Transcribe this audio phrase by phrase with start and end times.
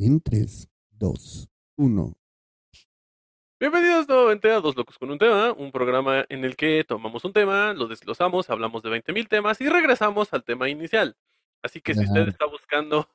[0.00, 2.16] En 3, 2, 1.
[3.58, 7.32] Bienvenidos nuevamente a Dos Locos con un Tema, un programa en el que tomamos un
[7.32, 11.16] tema, lo desglosamos, hablamos de 20.000 temas y regresamos al tema inicial.
[11.64, 13.08] Así que si usted está buscando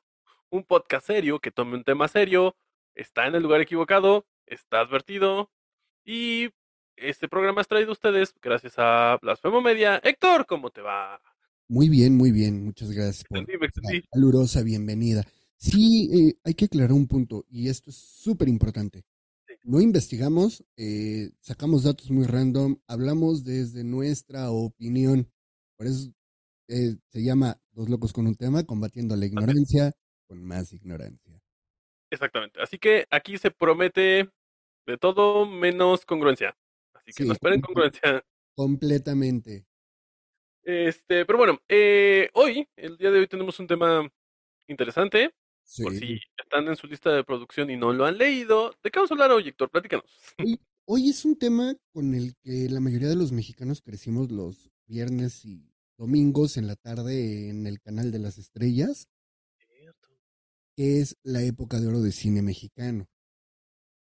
[0.50, 2.58] un podcast serio que tome un tema serio,
[2.96, 5.50] está en el lugar equivocado, está advertido
[6.04, 6.50] y
[6.98, 10.02] este programa es traído a ustedes gracias a Blasfemo Media.
[10.04, 11.22] Héctor, ¿cómo te va?
[11.70, 12.66] Muy bien, muy bien.
[12.66, 14.02] Muchas gracias por extendí.
[14.12, 15.24] calurosa bienvenida.
[15.64, 19.06] Sí, eh, hay que aclarar un punto y esto es súper importante.
[19.64, 25.32] No investigamos, eh, sacamos datos muy random, hablamos desde nuestra opinión.
[25.78, 26.12] Por eso
[26.68, 29.94] eh, se llama Dos locos con un tema, combatiendo la ignorancia
[30.28, 31.42] con más ignorancia.
[32.12, 32.62] Exactamente.
[32.62, 34.30] Así que aquí se promete
[34.86, 36.58] de todo menos congruencia.
[36.94, 37.28] Así que Sí.
[37.28, 38.22] no esperen congruencia.
[38.56, 39.66] Completamente.
[40.62, 44.08] Este, pero bueno, eh, hoy, el día de hoy tenemos un tema
[44.68, 45.34] interesante.
[45.82, 49.00] Por si están en su lista de producción y no lo han leído, ¿de qué
[49.00, 49.72] vamos a hablar hoy, Héctor?
[49.72, 50.06] Platícanos.
[50.38, 54.70] Hoy, hoy es un tema con el que la mayoría de los mexicanos crecimos los
[54.86, 59.08] viernes y domingos en la tarde en el canal de las estrellas,
[60.76, 63.08] que es la época de oro de cine mexicano.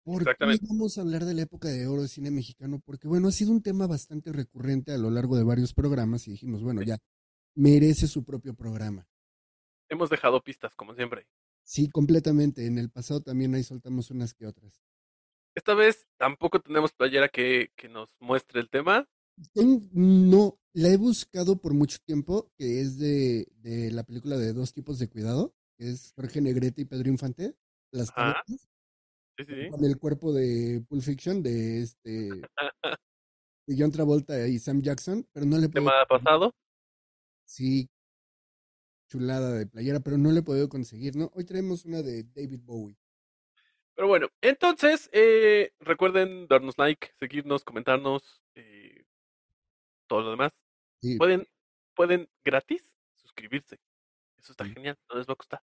[0.03, 2.81] ¿Por qué vamos a hablar de la época de oro de cine mexicano?
[2.84, 6.31] Porque bueno, ha sido un tema bastante recurrente a lo largo de varios programas y
[6.31, 6.97] dijimos, bueno, ya
[7.56, 9.08] merece su propio programa.
[9.90, 11.28] Hemos dejado pistas, como siempre.
[11.72, 12.66] Sí, completamente.
[12.66, 14.84] En el pasado también ahí soltamos unas que otras.
[15.56, 19.08] Esta vez tampoco tenemos playera que, que nos muestre el tema.
[19.56, 24.74] No, la he buscado por mucho tiempo, que es de, de la película de Dos
[24.74, 27.56] tipos de cuidado, que es Jorge Negrete y Pedro Infante,
[27.94, 28.44] las cadenas,
[29.38, 29.70] Sí, sí, sí.
[29.70, 32.30] con el cuerpo de Pulp Fiction, de este
[33.66, 36.53] de John Travolta y Sam Jackson, pero no le puedo Tema pasado.
[37.46, 37.90] sí,
[39.11, 41.29] chulada de playera, pero no le he podido conseguir, ¿no?
[41.35, 42.97] Hoy traemos una de David Bowie.
[43.94, 49.03] Pero bueno, entonces, eh, recuerden darnos like, seguirnos, comentarnos, eh,
[50.07, 50.51] todo lo demás.
[51.01, 51.45] Sí, Pueden,
[51.94, 53.77] pueden gratis suscribirse.
[54.38, 54.73] Eso está Sí.
[54.73, 55.61] genial, no les va a costar.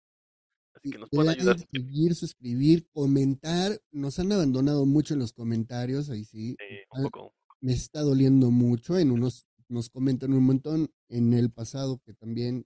[0.73, 1.57] Así sí, que nos pueden ayudar.
[1.69, 6.55] seguir, suscribir, comentar, nos han abandonado mucho en los comentarios, ahí sí.
[6.59, 7.33] eh, un poco.
[7.61, 8.97] me está doliendo mucho.
[8.97, 10.89] En unos nos comentan un montón.
[11.09, 12.65] En el pasado, que también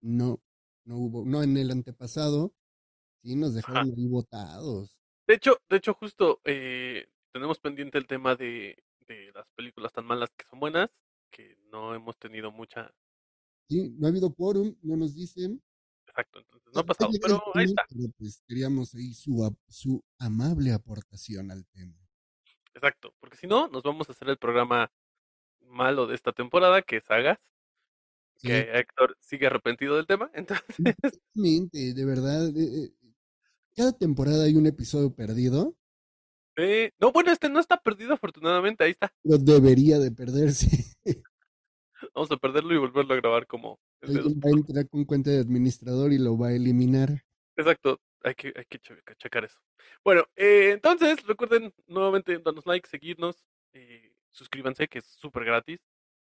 [0.00, 0.40] no,
[0.84, 2.54] no hubo, no, en el antepasado,
[3.22, 5.00] sí nos dejaron ahí botados.
[5.26, 10.06] De hecho, de hecho, justo eh, tenemos pendiente el tema de, de las películas tan
[10.06, 10.90] malas que son buenas,
[11.30, 12.92] que no hemos tenido mucha.
[13.68, 15.62] Sí, no ha habido quórum, no nos dicen.
[16.06, 17.86] Exacto, entonces no ha pasado, pero ahí tema, está.
[17.88, 21.94] pero, pues queríamos ahí su, su amable aportación al tema.
[22.74, 24.90] Exacto, porque si no, nos vamos a hacer el programa
[25.60, 27.38] malo de esta temporada, que es Sagas,
[28.36, 32.48] Sí, que Héctor sigue arrepentido del tema, entonces, exactamente, de verdad.
[32.48, 32.90] eh, eh,
[33.74, 35.76] cada temporada hay un episodio perdido,
[36.56, 39.12] eh, no, bueno, este no está perdido afortunadamente, ahí está.
[39.22, 40.68] pero debería de perderse.
[42.14, 45.30] Vamos a perderlo y volverlo a grabar como el Alguien va a entrar con cuenta
[45.30, 47.24] de administrador y lo va a eliminar.
[47.56, 48.80] Exacto, hay que, hay que
[49.18, 49.58] checar eso.
[50.02, 55.80] Bueno, eh, entonces recuerden nuevamente darnos like, seguirnos, eh, suscríbanse, que es súper gratis,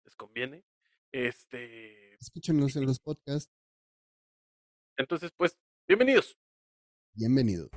[0.04, 0.64] les conviene.
[1.14, 3.48] Este, Escúchenos en los podcasts.
[4.96, 5.56] entonces, pues,
[5.86, 6.36] bienvenidos.
[7.14, 7.70] Bienvenido.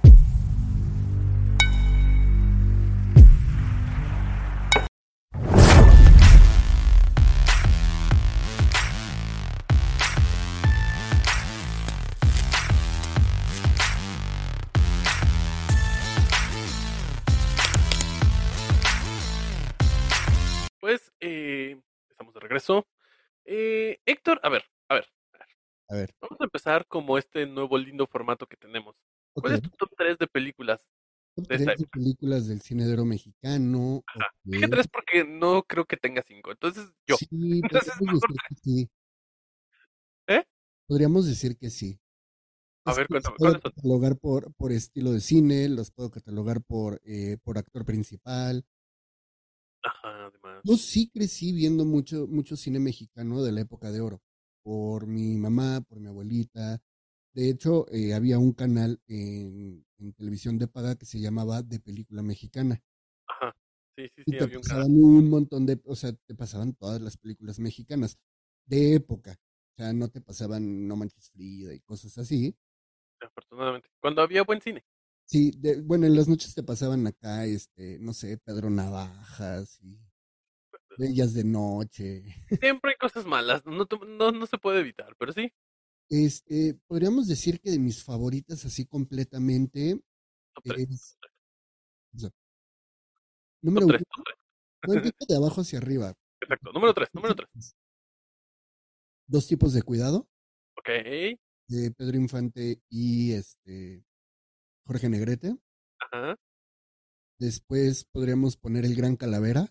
[20.79, 21.79] Pues, eh,
[22.09, 22.87] estamos de regreso.
[23.49, 25.47] Eh, Héctor, a ver, a ver, a ver,
[25.89, 28.95] A ver, vamos a empezar como este nuevo lindo formato que tenemos.
[29.33, 30.81] ¿Cuál es tu top 3 de películas
[31.35, 34.03] Top de esta 3 de películas del cine de oro mexicano.
[34.07, 34.25] Ajá.
[34.25, 34.33] ok.
[34.43, 36.51] Dije 3 porque no creo que tenga 5.
[36.51, 37.15] Entonces, yo.
[37.15, 38.89] Sí, Entonces, podríamos decir que sí.
[40.27, 40.43] ¿Eh?
[40.87, 41.99] Podríamos decir que sí.
[42.85, 46.09] A Es ver, que los cuéntame, puedo catalogar por, por estilo de cine, los puedo
[46.09, 48.65] catalogar por, eh, por actor principal.
[49.87, 50.63] Ajá, además.
[50.63, 54.21] Yo sí crecí viendo mucho, mucho cine mexicano de la época de oro,
[54.63, 56.81] por mi mamá, por mi abuelita.
[57.33, 61.79] De hecho, eh, había un canal en, en televisión de paga que se llamaba De
[61.79, 62.81] Película Mexicana.
[63.27, 63.55] Ajá.
[63.95, 66.73] Sí, sí, Y sí, te había un pasaban un montón de, o sea, te pasaban
[66.73, 68.17] todas las películas mexicanas
[68.65, 69.39] de época.
[69.73, 72.55] O sea, no te pasaban No Manches Frida y cosas así.
[73.21, 73.89] Afortunadamente.
[73.99, 74.83] Cuando había buen cine.
[75.29, 79.99] Sí, de- bueno, en las noches te pasaban acá, este, no sé, Pedro Navajas y
[80.97, 82.23] Bellas de Noche.
[82.61, 83.65] Siempre hay cosas malas.
[83.65, 85.51] No, no, no se puede evitar, pero sí.
[86.09, 89.99] Este, podríamos decir que de mis favoritas así completamente
[90.55, 90.89] Top 3.
[90.89, 91.17] es
[92.15, 92.29] o sea,
[93.61, 94.37] número Top uno, 3, top 3.
[94.87, 96.13] no empiezo de abajo hacia arriba.
[96.41, 96.71] Exacto.
[96.71, 97.75] Número 3, número 3.
[99.27, 100.29] Dos tipos de cuidado,
[100.77, 100.87] Ok.
[101.67, 104.05] de Pedro Infante y este
[104.87, 105.57] Jorge Negrete.
[105.99, 106.35] Ajá.
[107.39, 109.67] Después podríamos poner El Gran Calavera,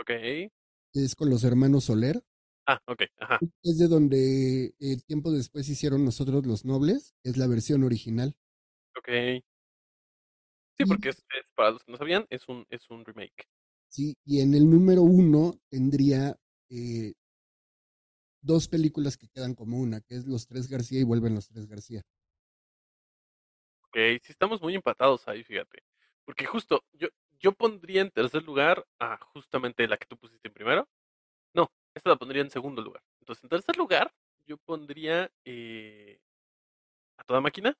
[0.00, 0.10] Ok.
[0.94, 2.22] es con los hermanos Soler.
[2.66, 3.02] Ah, ok.
[3.20, 3.38] Ajá.
[3.62, 8.34] Es de donde eh, tiempo después hicieron Nosotros los Nobles, es la versión original.
[8.98, 9.08] Ok.
[10.76, 13.46] Sí, porque es, es- para los que no sabían, es un, es un remake.
[13.88, 16.36] Sí, y en el número uno tendría
[16.70, 17.12] eh,
[18.44, 21.66] dos películas que quedan como una, que es Los Tres García y Vuelven los Tres
[21.66, 22.02] García.
[23.88, 25.82] Ok, sí estamos muy empatados ahí, fíjate.
[26.24, 27.08] Porque justo, yo,
[27.38, 30.88] yo pondría en tercer lugar a justamente la que tú pusiste en primero.
[31.54, 33.02] No, esta la pondría en segundo lugar.
[33.20, 34.12] Entonces, en tercer lugar,
[34.46, 36.20] yo pondría eh,
[37.18, 37.76] a toda máquina.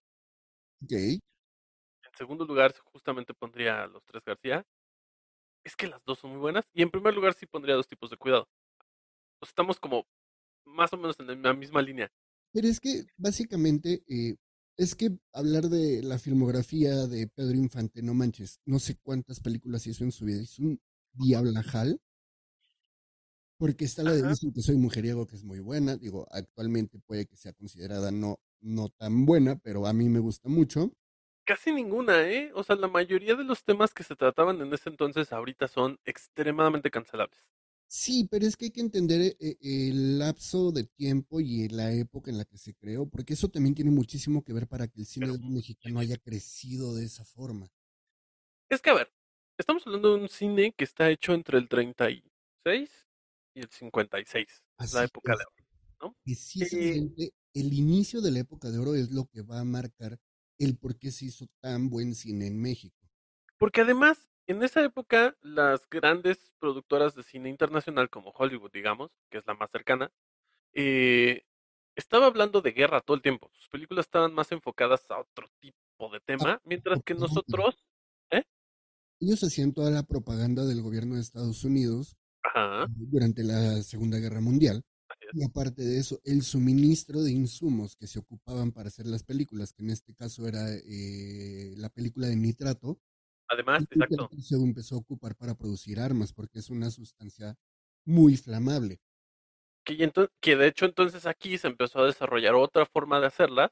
[0.83, 0.93] Ok,
[2.03, 4.65] En segundo lugar, justamente pondría a los tres García.
[5.65, 6.65] Es que las dos son muy buenas.
[6.73, 8.49] Y en primer lugar, sí pondría dos tipos de cuidado.
[9.39, 10.07] Pues estamos como
[10.67, 12.11] más o menos en la misma línea.
[12.53, 14.37] pero es que básicamente eh,
[14.77, 19.87] es que hablar de la filmografía de Pedro Infante, no manches, no sé cuántas películas
[19.87, 20.81] hizo en su vida, es un
[21.13, 22.01] diablajal.
[23.57, 24.29] Porque está la de.
[24.29, 25.97] Dicen que soy mujeriego, que es muy buena.
[25.97, 30.49] Digo, actualmente puede que sea considerada no, no tan buena, pero a mí me gusta
[30.49, 30.93] mucho.
[31.47, 32.51] Casi ninguna, ¿eh?
[32.55, 36.01] O sea, la mayoría de los temas que se trataban en ese entonces ahorita son
[36.05, 37.39] extremadamente cancelables.
[37.97, 41.93] Sí, pero es que hay que entender eh, eh, el lapso de tiempo y la
[41.93, 44.99] época en la que se creó, porque eso también tiene muchísimo que ver para que
[44.99, 47.71] el cine mexicano haya crecido de esa forma.
[48.69, 49.13] Es que, a ver,
[49.57, 52.91] estamos hablando de un cine que está hecho entre el 36
[53.55, 54.49] y el 56.
[54.81, 55.39] Es la Así época es.
[55.39, 55.69] de oro,
[56.01, 56.17] ¿no?
[56.25, 60.19] Precisamente el inicio de la época de oro es lo que va a marcar
[60.59, 62.97] el por qué se hizo tan buen cine en México.
[63.57, 69.39] Porque además, en esa época, las grandes productoras de cine internacional como Hollywood, digamos, que
[69.39, 70.11] es la más cercana,
[70.73, 71.45] eh,
[71.97, 73.51] estaba hablando de guerra todo el tiempo.
[73.55, 77.85] Sus películas estaban más enfocadas a otro tipo de tema, mientras que nosotros,
[78.31, 78.43] ¿eh?
[79.21, 84.41] Ellos hacían toda la propaganda del gobierno de Estados Unidos Ajá, durante la Segunda Guerra
[84.41, 84.85] Mundial.
[85.33, 89.73] Y aparte de eso, el suministro de insumos que se ocupaban para hacer las películas,
[89.73, 93.01] que en este caso era eh, la película de nitrato,
[93.49, 94.31] Además, el exacto.
[94.41, 97.57] se empezó a ocupar para producir armas, porque es una sustancia
[98.05, 99.01] muy flamable.
[99.85, 100.11] Que,
[100.41, 103.71] que de hecho entonces aquí se empezó a desarrollar otra forma de hacerlas.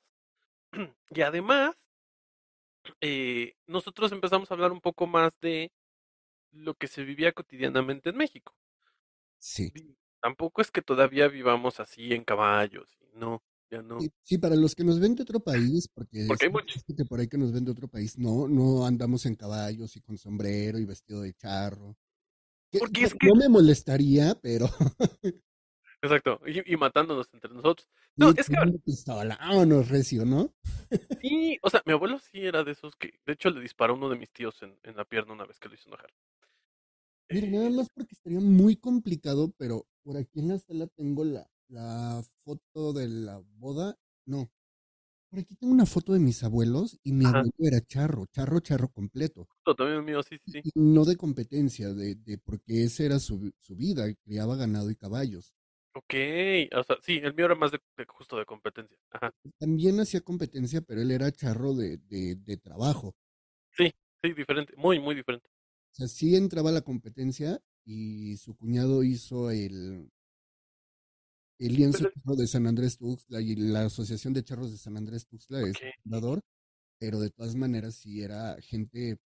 [1.10, 1.74] Y además,
[3.00, 5.70] eh, nosotros empezamos a hablar un poco más de
[6.52, 8.54] lo que se vivía cotidianamente en México.
[9.38, 9.72] Sí.
[10.20, 13.98] Tampoco es que todavía vivamos así en caballos, no, ya no.
[13.98, 16.84] Sí, sí, para los que nos ven de otro país, porque Porque hay sí, muchos.
[16.86, 20.00] gente por ahí que nos ven de otro país, no, no andamos en caballos y
[20.00, 21.96] con sombrero y vestido de charro.
[22.72, 24.66] Que Porque no, es que, no me molestaría, pero
[26.02, 27.88] exacto, y, y matándonos entre nosotros.
[28.16, 30.54] No, sí, es que, pistola, vámonos recio, ¿no?
[31.20, 33.96] sí, o sea, mi abuelo sí era de esos que, de hecho, le disparó a
[33.96, 36.12] uno de mis tíos en, en la pierna una vez que lo hizo enojar.
[37.30, 41.24] Mira, nada Eh, más porque estaría muy complicado, pero por aquí en la sala tengo
[41.24, 43.96] la, la foto de la boda.
[44.26, 44.50] No,
[45.30, 48.60] por aquí tengo una foto de mis abuelos y mi ajá, abuelo era charro, charro,
[48.60, 49.48] charro completo.
[49.76, 50.64] también mío, sí, sí, sí.
[50.64, 54.96] Y no de competencia, de, de porque esa era su, su vida, criaba ganado y
[54.96, 55.54] caballos.
[55.94, 56.14] Ok,
[56.74, 58.96] o sea, sí, el mío era más de, de- justo de competencia.
[59.10, 59.32] Ajá.
[59.58, 63.14] También hacía competencia, pero él era charro de, de, de trabajo.
[63.76, 63.90] Sí,
[64.22, 65.48] sí, diferente, muy, muy diferente.
[65.92, 70.10] O sea, sí entraba a la competencia y su cuñado hizo el,
[71.66, 75.26] El lienzo Pero- de San Andrés Tuxtla y la Asociación de Charros de San Andrés
[75.26, 75.82] Tuxtla es Ok.
[75.82, 76.40] el fundador,
[76.98, 79.18] pero de todas maneras sí era gente,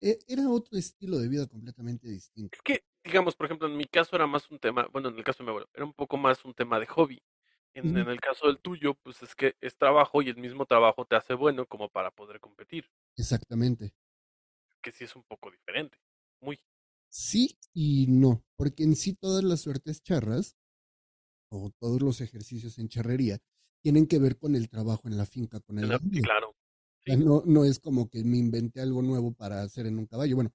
[0.00, 2.54] e- era otro estilo de vida completamente distinto.
[2.56, 5.24] Es que, digamos, por ejemplo, en mi caso era más un tema, bueno, en el
[5.24, 7.22] caso de mi abuelo, era un poco más un tema de hobby.
[7.76, 11.16] En el caso del tuyo, pues es que es trabajo y el mismo trabajo te
[11.16, 13.92] hace bueno como para poder competir, Exactamente.
[14.80, 15.98] que sí es un poco diferente.
[16.40, 16.60] Muy.
[17.08, 20.56] Sí y no, porque en sí todas las suertes charras
[21.56, 23.38] o todos los ejercicios en charrería
[23.82, 25.86] tienen que ver con el trabajo en la finca, con el
[26.22, 26.54] claro.
[27.06, 27.16] Sí.
[27.18, 30.36] no, no es como que me inventé algo nuevo para hacer en un caballo.
[30.36, 30.52] Bueno,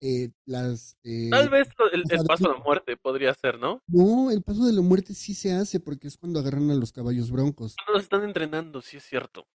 [0.00, 0.96] eh, las...
[1.04, 2.50] eh, Tal vez el, paso sí.
[2.50, 3.80] la muerte podría ser, ¿no?
[3.88, 6.92] no, el paso de la muerte sí se hace porque es cuando agarran a los
[6.92, 7.76] caballos broncos.
[7.76, 9.46] Cuando los están entrenando, sí es cierto.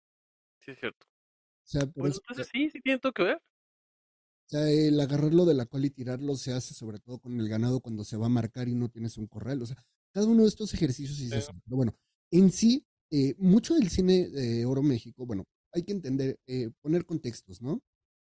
[0.63, 1.06] Sí es cierto.
[1.08, 3.38] O sea, Bueno, eso- entonces sí, sí tiene todo que ver.
[3.38, 7.50] o sea, el agarrarlo de la cola y tirarlo se hace sobre todo con el
[7.50, 9.62] ganado cuando se va a marcar y no tienes un corral.
[9.62, 9.75] O sea,
[10.17, 11.53] cada uno de estos ejercicios sí se hace.
[11.63, 11.95] Pero bueno,
[12.31, 17.05] en sí, eh, mucho del cine de Oro México, bueno, hay que entender, eh, poner
[17.05, 17.83] contextos, ¿no?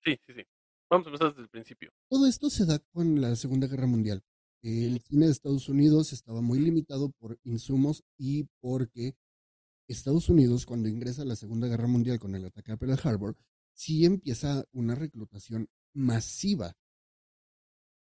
[0.05, 0.43] Sí, sí, sí.
[0.87, 1.91] Vamos a empezar desde el principio.
[2.07, 4.21] Todo esto se da con la Segunda Guerra Mundial.
[4.61, 9.15] El cine de Estados Unidos estaba muy limitado por insumos y porque
[9.87, 13.35] Estados Unidos, cuando ingresa a la Segunda Guerra Mundial con el ataque a Pearl Harbor,
[13.73, 16.75] sí empieza una reclutación masiva.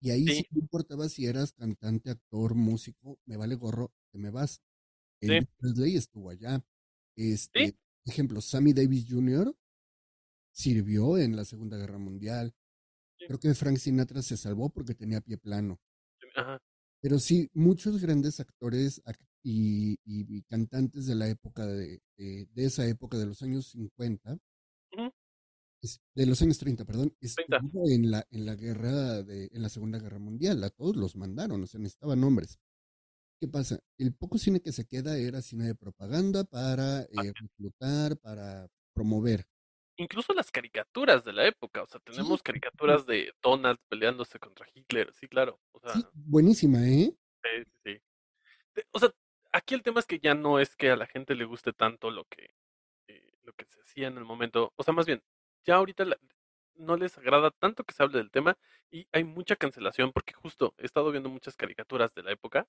[0.00, 0.46] Y ahí sí, Sí.
[0.52, 4.60] no importaba si eras cantante, actor, músico, me vale gorro, que me vas.
[5.20, 5.28] Sí.
[5.30, 6.64] Elvis Presley estuvo allá.
[7.16, 7.76] Este, Sí.
[8.06, 9.54] ejemplo, Sammy Davis Jr.
[10.52, 12.54] sirvió en la Segunda Guerra Mundial.
[13.18, 13.26] Sí.
[13.26, 15.78] Creo que Frank Sinatra se salvó porque tenía pie plano.
[16.34, 16.58] Ajá.
[17.02, 22.46] Pero sí, muchos grandes actores ac- y, y- y cantantes de la época de, de-
[22.52, 24.40] de esa época de los años 50, Ujú.
[24.40, 24.49] es-
[26.14, 27.56] de los años 30, perdón, 30.
[27.56, 30.62] estuvo en la, en la guerra de, en la Segunda Guerra Mundial.
[30.64, 32.58] A todos los mandaron, o sea, necesitaban hombres.
[33.40, 33.80] ¿Qué pasa?
[33.96, 39.46] El poco cine que se queda era cine de propaganda para eh, reclutar, para promover.
[39.96, 45.12] Incluso las caricaturas de la época, o sea, tenemos caricaturas de Donald peleándose contra Hitler,
[45.12, 45.58] sí, claro.
[45.72, 47.14] O sea, Sí, buenísima, ¿eh?
[47.42, 48.00] sí, sí,
[48.74, 48.82] sí.
[48.92, 49.10] O sea,
[49.52, 52.10] aquí el tema es que ya no es que a la gente le guste tanto
[52.10, 52.54] lo que,
[53.08, 54.72] eh, lo que se hacía en el momento.
[54.76, 55.22] O sea, más bien,
[55.64, 56.18] ya ahorita la-
[56.74, 58.56] no les agrada tanto que se hable del tema
[58.90, 62.68] y hay mucha cancelación porque justo he estado viendo muchas caricaturas de la época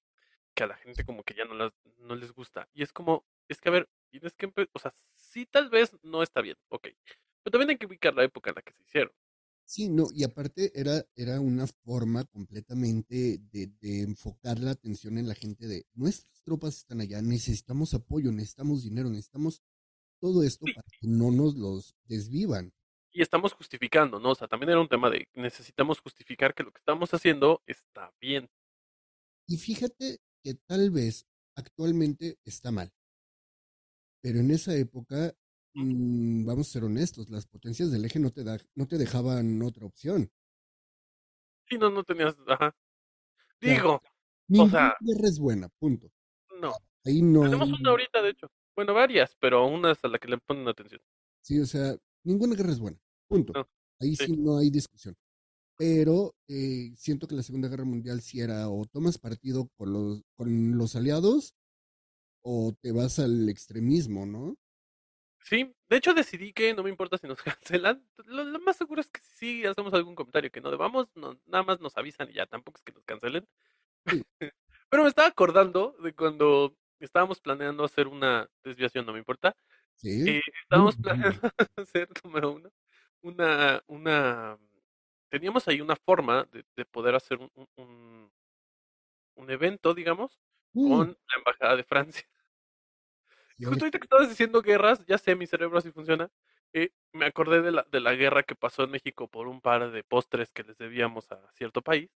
[0.56, 2.70] que a la gente como que ya no, las, no les gusta.
[2.74, 6.24] Y es como, es que a ver, tienes que, o sea, sí tal vez no
[6.24, 6.90] está bien, ok.
[7.44, 9.14] Pero también hay que ubicar la época en la que se hicieron.
[9.66, 15.28] Sí, no, y aparte era, era una forma completamente de, de enfocar la atención en
[15.30, 19.62] la gente de nuestras tropas están allá, necesitamos apoyo, necesitamos dinero, necesitamos
[20.22, 20.74] todo esto Sí.
[20.74, 22.74] para que no nos los desvivan.
[23.14, 24.32] Y estamos justificando, ¿no?
[24.32, 28.14] O sea, también era un tema de necesitamos justificar que lo que estamos haciendo está
[28.22, 28.50] bien.
[29.48, 31.26] Y fíjate que tal vez
[31.56, 32.92] actualmente está mal,
[34.22, 35.34] pero en esa época,
[35.74, 39.62] mm, vamos a ser honestos, las potencias del eje no te, da, no te dejaban
[39.62, 40.32] otra opción.
[41.68, 42.74] Sí, no, no tenías, ajá.
[43.60, 44.02] Digo,
[44.48, 46.10] Ninguna sea- guerra es buena, punto.
[46.62, 46.74] no.
[47.04, 48.48] Ahí no Tenemos hay- una ahorita, de hecho.
[48.76, 51.02] Bueno, varias, pero una es a la que le ponen atención.
[51.42, 52.98] Sí, o sea, ninguna guerra es buena.
[53.28, 53.54] Punto.
[53.54, 53.68] No,
[54.00, 54.26] Ahí sí.
[54.26, 55.16] sí no hay discusión.
[55.78, 60.22] Pero eh, siento que la Segunda Guerra Mundial sí era o tomas partido con los,
[60.36, 61.56] con los aliados
[62.44, 64.58] o te vas al extremismo, ¿no?
[65.40, 68.06] Sí, de hecho decidí que no me importa si nos cancelan.
[68.26, 71.40] Lo, lo más seguro es que si sí hacemos algún comentario que no debamos, no,
[71.46, 73.48] nada más nos avisan y ya, tampoco es que nos cancelen.
[74.06, 74.24] Sí.
[74.90, 79.56] Pero me estaba acordando de cuando estábamos planeando hacer una desviación, no me importa.
[79.96, 80.30] Sí.
[80.30, 81.40] Eh, estábamos planeando
[81.78, 82.72] hacer, número uno,
[83.22, 84.58] una, una,
[85.30, 88.32] teníamos ahí una forma de, de poder hacer un,
[89.36, 90.40] un, evento, digamos,
[90.74, 92.28] Mm, con la Embajada de Francia.
[93.58, 96.30] y justo ahorita que estabas diciendo guerras, ya sé, mi cerebro así funciona,
[96.74, 99.92] eh, me acordé de la, de la guerra que pasó en México por un par
[99.92, 102.10] de postres que les debíamos a cierto país.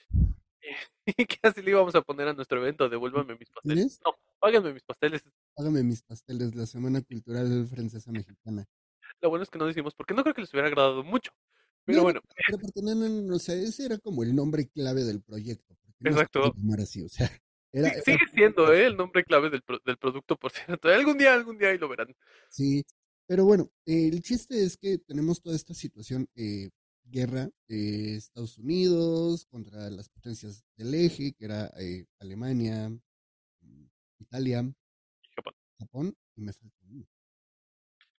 [1.04, 3.76] Y que así le íbamos a poner a nuestro evento, devuélvame mis pasteles.
[3.76, 4.00] ¿Tienes?
[4.04, 5.24] No, páganme mis pasteles.
[5.56, 8.64] Hágame mis pasteles, la Semana Cultural Francesa Mexicana.
[9.20, 11.30] Lo bueno es que no decimos, porque no creo que les hubiera agradado mucho.
[11.84, 14.68] Pero No, bueno, Pero porque no, no, no, o sea, ese era como el nombre
[14.68, 15.76] clave del proyecto.
[16.00, 16.52] no Exacto.
[16.56, 17.26] llamar así, o sea,
[17.72, 18.86] era, sí- era- sigue siendo ¿eh?
[18.86, 20.88] el nombre clave del, pro- del producto, por cierto.
[20.88, 22.14] Algún día, algún día ahí lo verán.
[22.48, 22.84] Sí,
[23.26, 26.70] pero bueno, eh, el chiste es que tenemos toda esta situación, eh,
[27.04, 32.88] guerra de Estados Unidos contra las potencias del eje, que era eh, Alemania,
[33.60, 33.84] mm,
[34.20, 34.72] Italia,
[35.82, 36.16] Japón.
[36.36, 37.06] Y me falta uno.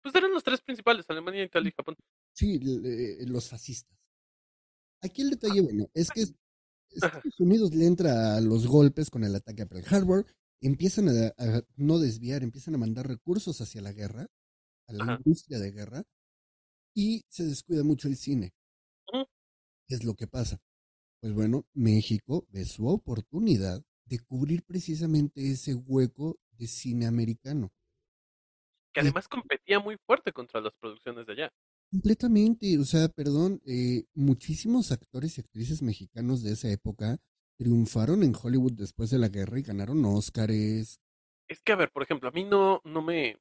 [0.03, 1.97] Pues eran los tres principales, Alemania, Italia y Japón.
[2.35, 3.97] Sí, eh, los fascistas.
[5.01, 6.25] Aquí el detalle, bueno, es que
[6.91, 10.27] Estados Unidos le entra a los golpes con el ataque a Pearl Harbor
[10.63, 14.29] empiezan a, a no desviar, empiezan a mandar recursos hacia la guerra,
[14.87, 15.19] a la Ajá.
[15.25, 16.05] industria de guerra,
[16.95, 18.55] y se descuida mucho el cine.
[19.89, 20.61] ¿Qué es lo que pasa?
[21.21, 27.73] Pues bueno, México ve su oportunidad de cubrir precisamente ese hueco de cine americano.
[28.93, 31.53] Que además competía muy fuerte contra las producciones de allá.
[31.91, 37.19] Completamente, o sea, perdón, eh, muchísimos actores y actrices mexicanos de esa época
[37.59, 41.01] triunfaron en Hollywood después de la guerra y ganaron Óscares.
[41.49, 43.39] Es que, a ver, por ejemplo, a mí no, no me.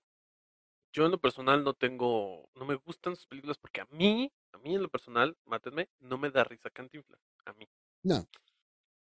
[0.94, 2.50] Yo en lo personal no tengo.
[2.56, 6.18] No me gustan sus películas porque a mí, a mí en lo personal, mátenme, no
[6.18, 7.22] me da risa Cantinflas.
[7.46, 7.68] A mí.
[8.04, 8.28] No,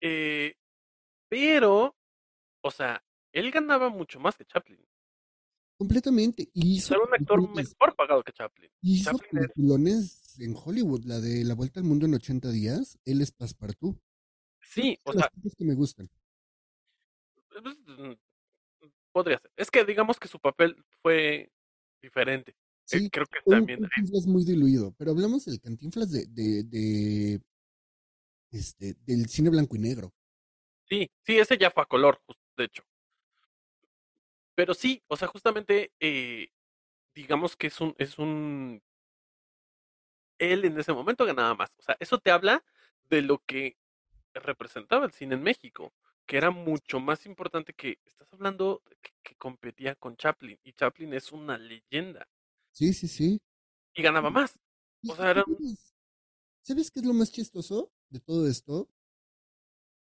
[0.02, 0.56] Eh,
[1.30, 1.96] pero,
[2.62, 3.04] o sea,
[3.40, 4.80] él ganaba mucho más que Chaplin.
[5.80, 6.50] completamente.
[6.54, 8.72] Y hizo Era un actor mejor pagado que Chaplin.
[8.82, 13.22] hizo Chaplin es- en Hollywood, la de La Vuelta al Mundo en 80 días, él
[13.22, 13.98] es Passepartout.
[14.62, 16.10] Sí, o las sea, cosas que me gustan.
[17.50, 18.14] pues, mm,
[19.12, 19.52] podría ser.
[19.56, 21.52] Es que digamos que su papel fue
[22.02, 22.52] diferente.
[22.52, 23.80] Eh, Sí, creo que un también.
[23.82, 27.42] Cantinflas muy diluido, pero hablamos del Cantinflas de, de, de,
[28.52, 30.14] este, del cine blanco y negro.
[30.90, 32.22] Sí, sí, ese ya fue a color,
[32.58, 32.84] de hecho.
[34.58, 36.50] Pero sí, o sea, justamente, eh,
[37.16, 38.82] digamos que es un, es un,
[40.40, 41.70] él en ese momento ganaba más.
[41.78, 42.64] O sea, eso te habla
[43.08, 43.78] de lo que
[44.34, 45.94] representaba el cine en México,
[46.26, 51.14] que era mucho más importante que, estás hablando que, que competía con Chaplin, y Chaplin
[51.14, 52.28] es una leyenda,
[52.72, 53.42] Sí, sí, sí.
[53.94, 54.60] y ganaba más.
[55.08, 55.94] O sea, era un- ¿sabes,
[56.62, 58.90] ¿Sabes qué es lo más chistoso de todo esto?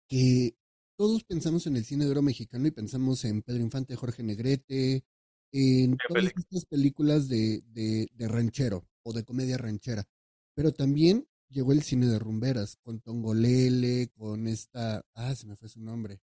[0.07, 0.55] Que
[0.99, 5.05] todos pensamos en el cine de oro mexicano y pensamos en Pedro Infante, Jorge Negrete,
[5.53, 10.03] en todas estas películas de, de, de ranchero o de comedia ranchera.
[10.53, 15.01] Pero también llegó el cine de rumberas, con Tongolele, con esta...
[15.15, 16.19] Ah, se me fue su nombre.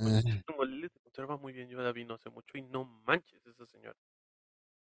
[0.00, 2.84] Ah, Como Lili se conserva muy bien, yo la vi no hace mucho, y no
[3.06, 3.96] manches esa señora.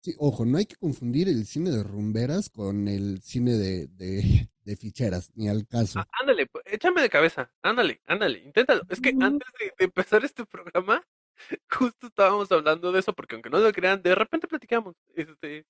[0.04, 4.50] Sí, ojo, no hay que confundir el cine de rumberas con el cine de, de,
[4.66, 6.00] de ficheras, ni al caso.
[6.00, 8.84] Ah, ándale, pues, échame de cabeza, ándale, ándale, inténtalo.
[8.90, 11.02] Es que antes de, de empezar este programa,
[11.72, 14.96] justo estábamos hablando de eso, porque aunque no lo crean, de repente platicamos.
[15.16, 15.66] Este,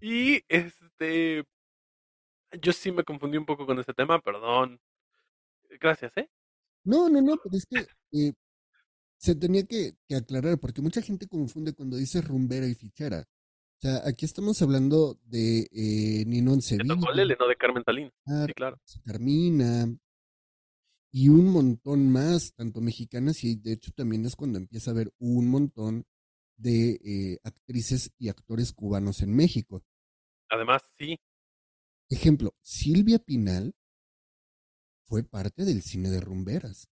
[0.00, 1.44] y este,
[2.60, 4.80] yo sí me confundí un poco con ese tema, perdón.
[5.80, 6.28] Gracias, ¿eh?
[6.82, 8.32] No, no, no, pero es que eh,
[9.18, 13.24] se tenía que, que aclarar, porque mucha gente confunde cuando dice rumbera y fichera.
[13.82, 18.12] O sea, aquí estamos hablando de eh, Ninón De Sevilla, Tongolele, no de Carmen Talín.
[18.26, 18.78] Sí, claro.
[19.06, 19.88] Carmina
[21.10, 25.12] y un montón más, tanto mexicanas, y de hecho también es cuando empieza a haber
[25.18, 26.04] un montón
[26.58, 29.82] de eh, actrices y actores cubanos en México.
[30.50, 31.18] Además, sí,
[32.10, 33.72] Ejemplo, Silvia Pinal
[35.06, 36.90] fue parte del cine de rumberas.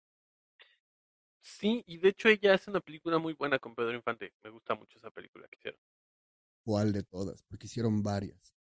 [1.41, 4.33] sí, y de hecho ella hace una película muy buena con Pedro Infante.
[4.41, 5.79] Me gusta mucho esa película que hicieron.
[6.63, 7.43] ¿Cuál de todas?
[7.43, 8.55] Porque hicieron varias.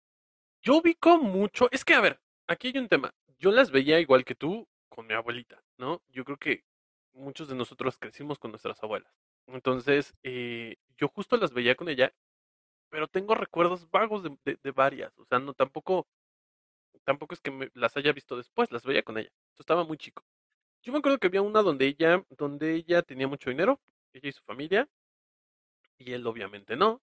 [0.63, 3.15] Yo ubico mucho, es que a ver, aquí hay un tema.
[3.39, 6.03] Yo las veía igual que tú con mi abuelita, ¿no?
[6.09, 6.65] Yo creo que
[7.13, 9.13] muchos de nosotros crecimos con nuestras abuelas.
[9.47, 12.13] Entonces, eh, yo justo las veía con ella,
[12.89, 15.17] pero tengo recuerdos vagos de, varias.
[15.19, 16.07] O sea, no tampoco,
[17.05, 19.31] tampoco es que me las haya visto después, las veía con ella.
[19.57, 20.25] Yo estaba muy chico.
[20.83, 23.81] Yo me acuerdo que había una donde ella, donde ella tenía mucho dinero,
[24.13, 24.89] ella y su familia,
[25.99, 27.03] y él obviamente no.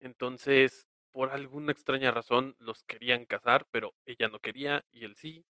[0.00, 5.44] Entonces, por alguna extraña razón, los querían casar, pero ella no quería y él sí.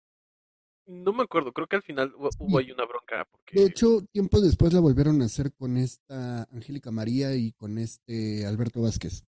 [0.87, 4.03] No me acuerdo, creo que al final hu- hubo ahí una bronca porque De hecho,
[4.13, 9.25] tiempo después la volvieron a hacer con esta Angélica María y con este Alberto Vázquez.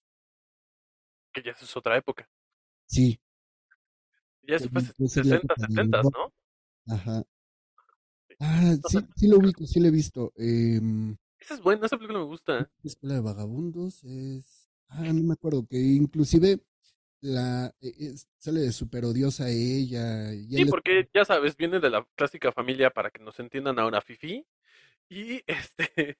[1.32, 2.28] que ya es otra época.
[2.86, 3.20] Sí,
[4.42, 6.14] Ya eso fue Esa es la 60, época del 70, rock.
[6.14, 6.32] ¿no?
[6.88, 7.24] ajá.
[8.40, 10.32] Ah, sí, sí lo ubico, sí lo he visto.
[10.36, 12.70] Em, Esa es buena, esa película me gusta.
[12.82, 14.55] Escuela de Vagabundos es...
[14.88, 16.60] Ah, no me acuerdo, que inclusive
[17.22, 20.32] la eh, es- sale de super odiosa ella.
[20.34, 23.78] Y Sí, él porque ya sabes, viene de la clásica familia para que nos entiendan
[23.78, 24.46] ahora Fifi.
[25.10, 26.18] Y este,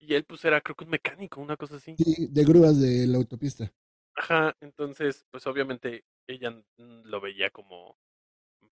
[0.00, 1.98] y él pues era creo que un mecánico, una cosa así.
[1.98, 3.72] sí, de grúas de la autopista.
[4.16, 7.96] Ajá, entonces, pues obviamente ella lo veía como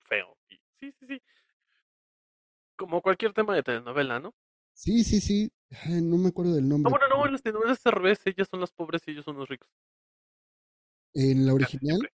[0.08, 0.38] feo.
[0.50, 1.22] Y sí, sí, sí.
[2.76, 4.34] Como cualquier tema de telenovela, ¿no?
[4.74, 5.50] Sí, sí, sí.
[5.84, 6.90] Ay, no me acuerdo del Ah, nombre.
[6.90, 9.48] bueno, no, las telenovelas es al revés, ellas son las pobres y ellos son los
[9.48, 9.68] ricos.
[11.14, 12.10] En la original,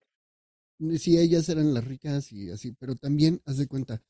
[0.79, 0.99] siempre.
[0.99, 4.03] sí, ellas eran las ricas y así, pero también, haz de cuenta,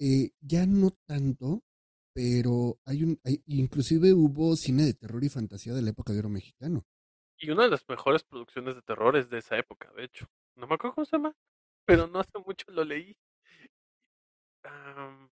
[0.00, 1.64] eh, ya no tanto,
[2.14, 6.20] pero hay un, hay, inclusive hubo cine de terror y fantasía de la época de
[6.20, 6.86] oro mexicano.
[7.38, 10.26] Y una de las mejores producciones de terror es de esa época, de hecho.
[10.56, 11.36] No me acuerdo cómo se llama,
[11.84, 13.16] pero no hace mucho lo leí.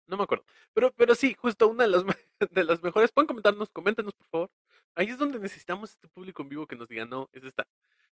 [0.06, 0.44] No me acuerdo.
[0.72, 2.04] Pero, pero sí, justo una de las,
[2.50, 3.12] de las mejores.
[3.12, 4.50] Pueden comentarnos, coméntenos, por favor.
[4.94, 7.66] Ahí es donde necesitamos este público en vivo que nos diga, no, es esta.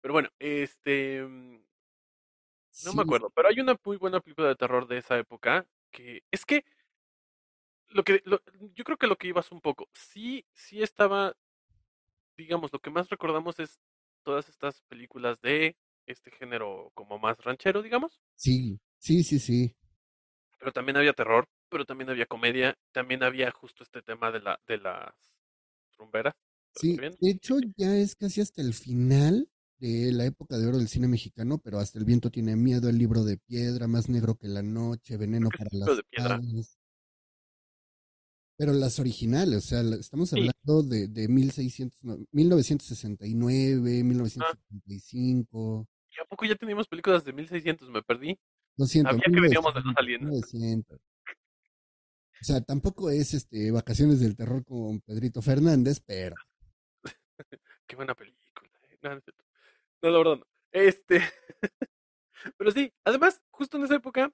[0.01, 1.23] Pero bueno, este.
[1.25, 1.55] mm,
[2.85, 5.67] No Sí, me acuerdo, pero hay una muy buena película de terror de esa época
[5.91, 6.63] que es que
[7.89, 8.43] lo que lo-
[8.75, 11.35] yo creo que lo que ibas un poco, sí, sí estaba,
[12.37, 13.81] digamos, lo que más recordamos es
[14.23, 19.75] todas estas películas de este género como más ranchero, digamos, sí, sí, sí, sí.
[20.59, 24.61] Pero también había terror, pero también había comedia, también había justo este tema de la
[24.67, 25.15] de las
[25.99, 26.35] rumberas.
[26.75, 27.19] ¿lo Sí, bien?
[27.21, 31.09] de hecho ya es casi hasta el final de la época de oro del cine
[31.09, 34.63] mexicano, pero hasta el viento tiene miedo, el libro de piedra, más negro que la
[34.63, 36.41] noche, veneno para las de piedra.
[38.59, 40.33] Pero las originales, o sea, estamos Sí.
[40.33, 44.03] hablando de, de 1600, no, 1969,
[44.39, 47.89] Ah, 1975, ¿y a poco ya teníamos películas de 1600?
[47.91, 48.37] Me perdí.
[48.77, 50.23] Lo siento, Sabía que veníamos de los 1900, aliens.
[50.23, 50.99] 1900.
[52.41, 56.35] O sea, tampoco es este Vacaciones del Terror con Pedrito Fernández, pero
[57.87, 58.71] Qué buena película.
[58.91, 58.99] eh.
[59.03, 59.21] No, no.
[60.03, 60.47] No, la verdad no.
[60.73, 61.21] Este,
[62.59, 64.33] pero sí, además, justo en esa época,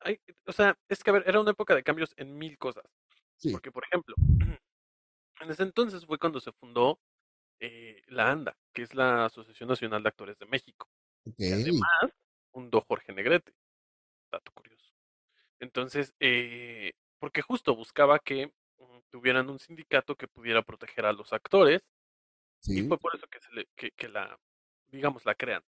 [0.00, 2.84] hay, o sea, es que a ver, era una época de cambios en mil cosas.
[3.36, 4.14] sí, Porque, por ejemplo,
[5.40, 7.00] en ese entonces fue cuando se fundó
[7.60, 10.88] eh, la ANDA, que es la Asociación Nacional de Actores de México,
[11.36, 12.12] que además
[12.50, 13.54] fundó Jorge Negrete,
[14.32, 14.92] dato curioso.
[15.60, 21.32] Entonces, eh, porque justo buscaba que mm, tuvieran un sindicato que pudiera proteger a los
[21.32, 21.82] actores
[22.72, 24.38] y fue por eso que, se le, que, que la,
[24.88, 25.64] digamos, la crean.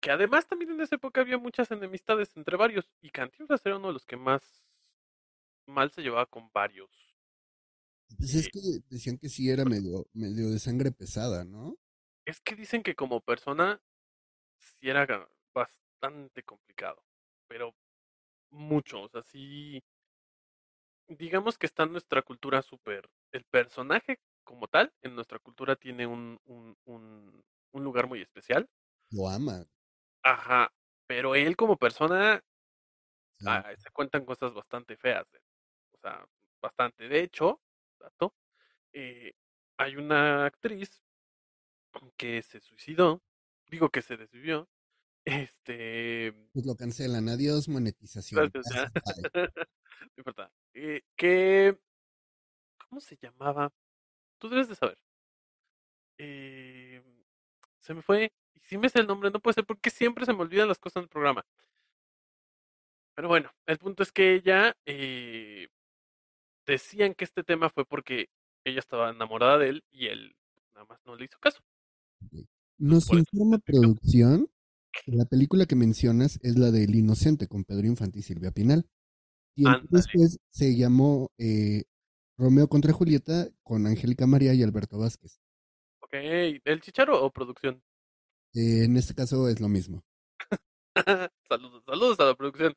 [0.00, 3.88] Que además también en esa época había muchas enemistades entre varios y Cantinflas era uno
[3.88, 4.42] de los que más
[5.66, 6.90] mal se llevaba con varios.
[8.18, 11.76] pues es Eh, que decían que sí era medio, medio de sangre pesada, ¿no?
[12.24, 13.80] es que dicen que como persona
[14.58, 17.04] sí era bastante complicado,
[17.48, 17.74] pero
[18.54, 19.82] mucho, o sea, sí,
[21.08, 26.06] digamos que está en nuestra cultura súper, el personaje como tal, en nuestra cultura tiene
[26.06, 28.68] un, un, un, un lugar muy especial.
[29.10, 29.66] Lo ama,
[30.22, 30.72] Ajá,
[31.06, 32.42] pero él como persona
[33.38, 35.44] sí, ah, se cuentan cosas bastante feas de él.
[35.92, 36.26] O sea,
[36.60, 37.08] bastante.
[37.08, 37.60] De hecho,
[37.98, 38.34] dato,
[38.92, 39.34] eh,
[39.78, 41.02] hay una actriz
[42.16, 43.22] que se suicidó,
[43.66, 44.68] digo que se desvivió,
[45.24, 48.92] este, pues lo cancelan, adiós monetización, gracias,
[50.00, 51.78] no importa, eh, que,
[52.88, 53.72] ¿cómo se llamaba?
[54.38, 54.98] Tú debes de saber.
[56.18, 57.02] Eh,
[57.80, 60.32] se me fue, y si me sé el nombre, no puede ser porque siempre se
[60.32, 61.44] me olvidan las cosas en el programa.
[63.14, 65.68] Pero bueno, el punto es que ella, eh,
[66.66, 68.28] decían que este tema fue porque
[68.64, 70.34] ella estaba enamorada de él y él
[70.74, 71.62] nada más no le hizo caso.
[72.78, 74.48] Nos Por informa producción
[75.06, 78.86] la película que mencionas es la de El Inocente con Pedro Infante y Silvia Pinal.
[79.58, 79.86] Ándale.
[79.90, 81.84] después se llamó eh,
[82.36, 85.40] Romeo contra Julieta con Angélica María y Alberto Vázquez.
[86.00, 87.82] Ok, ¿el chicharo o producción?
[88.54, 90.04] Eh, en este caso es lo mismo.
[91.48, 92.74] saludos, saludos a la producción.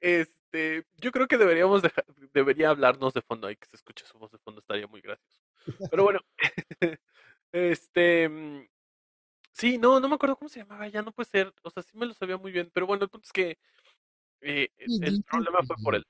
[0.00, 4.18] Este, yo creo que deberíamos dejar, debería hablarnos de fondo ahí que se escuche su
[4.18, 5.40] voz de fondo, estaría muy gracioso.
[5.90, 6.20] Pero bueno,
[7.52, 8.66] este, mm,
[9.56, 11.96] sí, no, no me acuerdo cómo se llamaba, ya no puede ser, o sea, sí
[11.96, 13.58] me lo sabía muy bien, pero bueno, el punto es que
[14.42, 16.04] eh, Y el problema fue por él.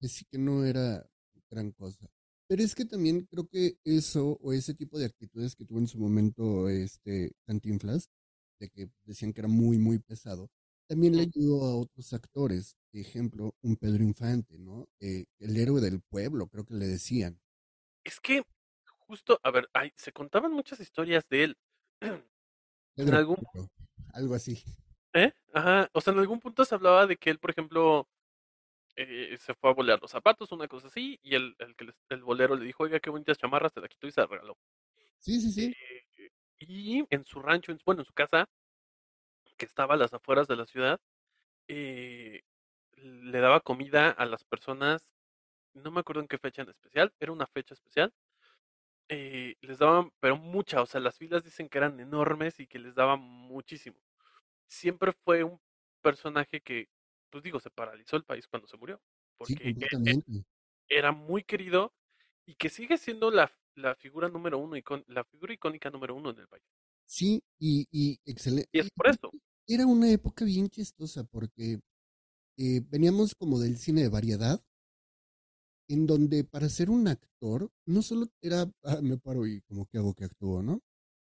[0.00, 1.06] que sí que no era
[1.50, 2.08] gran cosa.
[2.48, 5.86] Pero es que también creo que eso o ese tipo de actitudes que tuvo en
[5.88, 8.10] su momento este Cantinflas,
[8.58, 10.50] de que decían que era muy, muy pesado,
[10.88, 12.76] también le ayudó a otros actores.
[12.90, 14.88] Por ejemplo, un Pedro Infante, ¿no?
[15.00, 17.40] Eh, el héroe del pueblo, creo que le decían.
[18.04, 18.42] Es que
[19.06, 21.58] justo, a ver, ay, se contaban muchas historias de él.
[22.96, 23.70] En algún Pito,
[24.12, 24.62] algo así.
[25.12, 25.32] ¿Eh?
[25.52, 28.08] Ajá, o sea, en algún punto se hablaba de que él, por ejemplo,
[28.96, 31.74] eh, se fue a bolear los zapatos, una cosa así, y el, el,
[32.08, 34.56] el bolero le dijo, oiga, qué bonitas chamarras, te la quitó y se la regaló.
[35.18, 35.74] Sí, sí, sí.
[36.18, 38.48] Eh, y en su rancho, en, bueno, en su casa,
[39.56, 41.00] que estaba a las afueras de la ciudad,
[41.68, 42.42] eh,
[42.96, 45.10] le daba comida a las personas,
[45.74, 48.12] no me acuerdo en qué fecha en especial, era una fecha especial,
[49.10, 52.80] eh, les daban, pero mucha, o sea, las filas dicen que eran enormes y que
[52.80, 53.98] les daban muchísimo.
[54.68, 55.60] Siempre fue un
[56.02, 56.88] personaje que,
[57.30, 59.00] pues digo, se paralizó el país cuando se murió,
[59.38, 60.18] porque e- e-
[60.88, 61.94] era muy querido
[62.46, 66.30] y que sigue siendo la, la figura número uno, icon- la figura icónica número uno
[66.30, 66.64] en el país.
[67.06, 68.68] Sí, y, y excelente.
[68.72, 69.30] Y es por eso.
[69.66, 71.80] Era una época bien chistosa porque
[72.58, 74.62] eh, veníamos como del cine de variedad,
[75.92, 79.98] en donde para ser un actor no solo era, "Ah, me paro y como que
[79.98, 80.82] hago que actúo, ¿no?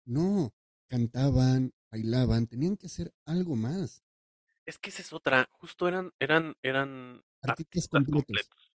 [0.06, 0.54] No,
[0.88, 4.02] cantaban, bailaban, tenían que hacer algo más.
[4.66, 8.50] Es que esa es otra, justo eran, eran, eran Artistas artistas completos.
[8.50, 8.72] completos.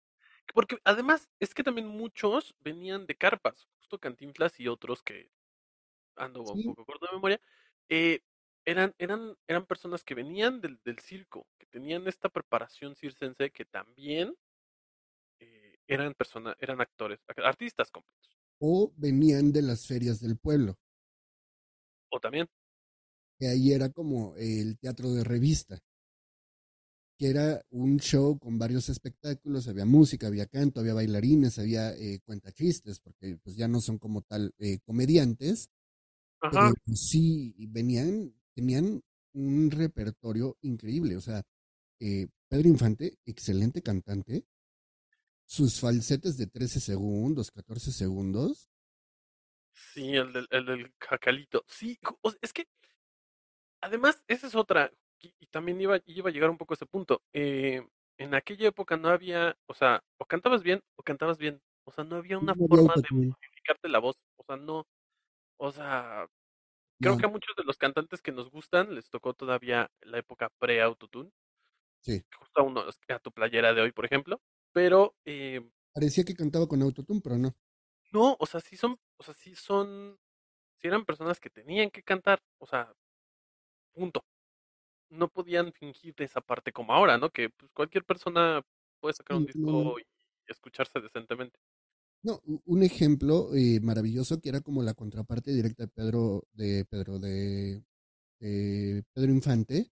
[0.53, 5.31] Porque además es que también muchos venían de carpas, justo Cantinflas y otros que
[6.15, 7.41] ando un poco corto de memoria,
[7.89, 8.21] eh,
[8.65, 13.65] eran, eran, eran personas que venían del, del circo, que tenían esta preparación circense que
[13.65, 14.35] también
[15.89, 18.37] eran personas, eran actores, ac- artistas completos.
[18.61, 20.77] o venían de las ferias del pueblo,
[22.11, 22.47] O también,
[23.37, 25.77] que ahí era como el teatro de revista,
[27.17, 32.19] que era un show con varios espectáculos, había música, había canto, había bailarines, había eh,
[32.25, 35.69] cuentachistes, porque pues ya no son como tal eh, comediantes,
[36.49, 39.01] pero ajá, pues, sí venían, tenían
[39.33, 41.43] un repertorio increíble, o sea,
[42.01, 44.45] eh, Pedro Infante, excelente cantante,
[45.49, 48.69] sus falsetes de 13 segundos, 14 segundos,
[49.73, 51.63] sí, el del, el del jacalito.
[51.67, 52.67] Sí, ju- o sea, es que
[53.81, 56.85] además, esa es otra, y, y también iba, iba a llegar un poco a ese
[56.85, 57.21] punto.
[57.33, 61.61] eh, en aquella época no había, o sea, o cantabas bien o cantabas bien.
[61.85, 63.07] O sea, no había una no había forma de
[63.41, 64.17] modificarte la voz.
[64.35, 64.85] O sea, no,
[65.57, 66.27] o sea,
[67.01, 70.19] creo no, que a muchos de los cantantes que nos gustan les tocó todavía la
[70.19, 71.31] época pre-autotune,
[72.01, 74.41] sí, justo a uno, a tu playera de hoy, por ejemplo.
[74.73, 75.61] Pero eh,
[75.93, 77.55] parecía que cantaba con autotune, pero no.
[78.11, 80.17] no, o sea, sí son, o sea, sí son,
[80.79, 82.93] sí eran personas que tenían que cantar, o sea,
[83.93, 84.23] punto.
[85.09, 87.31] No podían fingir de esa parte como ahora, ¿no?
[87.31, 88.61] Que pues, cualquier persona
[88.99, 90.03] puede sacar un no, disco y
[90.47, 91.59] escucharse decentemente.
[92.23, 97.17] no, un ejemplo eh, maravilloso que era como la contraparte directa de Pedro, de Pedro,
[97.19, 97.83] de,
[98.39, 99.91] de Pedro Infante,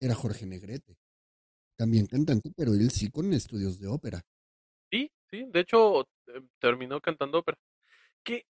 [0.00, 0.96] era Jorge Negrete,
[1.78, 4.20] también cantante, pero él sí con estudios de ópera.
[4.90, 7.56] Sí, sí, de hecho eh, terminó cantando ópera.
[8.24, 8.44] Que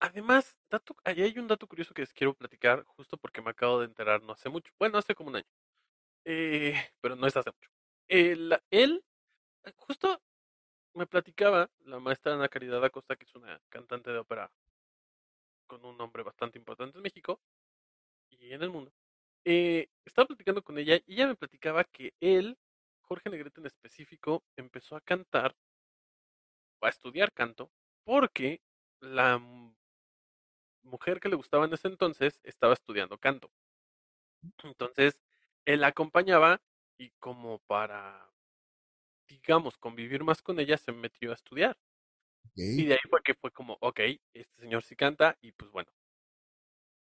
[0.00, 3.80] además, dato, ahí hay un dato curioso que les quiero platicar, justo porque me acabo
[3.80, 4.72] de enterar no hace mucho.
[4.78, 5.46] Bueno, hace como un año.
[6.24, 7.70] Eh, pero no es hace mucho.
[8.08, 9.04] Él,
[9.76, 10.20] justo
[10.94, 14.50] me platicaba la maestra Ana Caridad Acosta, que es una cantante de ópera
[15.66, 17.40] con un nombre bastante importante en México
[18.30, 18.92] y en el mundo.
[19.44, 22.58] Eh, estaba platicando con ella y ella me platicaba que él,
[23.12, 25.54] Jorge Negrete en específico, empezó a cantar,
[26.80, 27.70] a estudiar canto,
[28.04, 28.62] porque
[29.00, 29.38] la
[30.82, 33.52] mujer que le gustaba en ese entonces estaba estudiando canto.
[34.64, 35.20] Entonces,
[35.66, 36.62] él la acompañaba
[36.96, 38.32] y como para,
[39.28, 41.76] digamos, convivir más con ella, se metió a estudiar.
[42.54, 44.00] Y de ahí fue que fue como, ok,
[44.32, 45.92] este señor sí canta y pues bueno,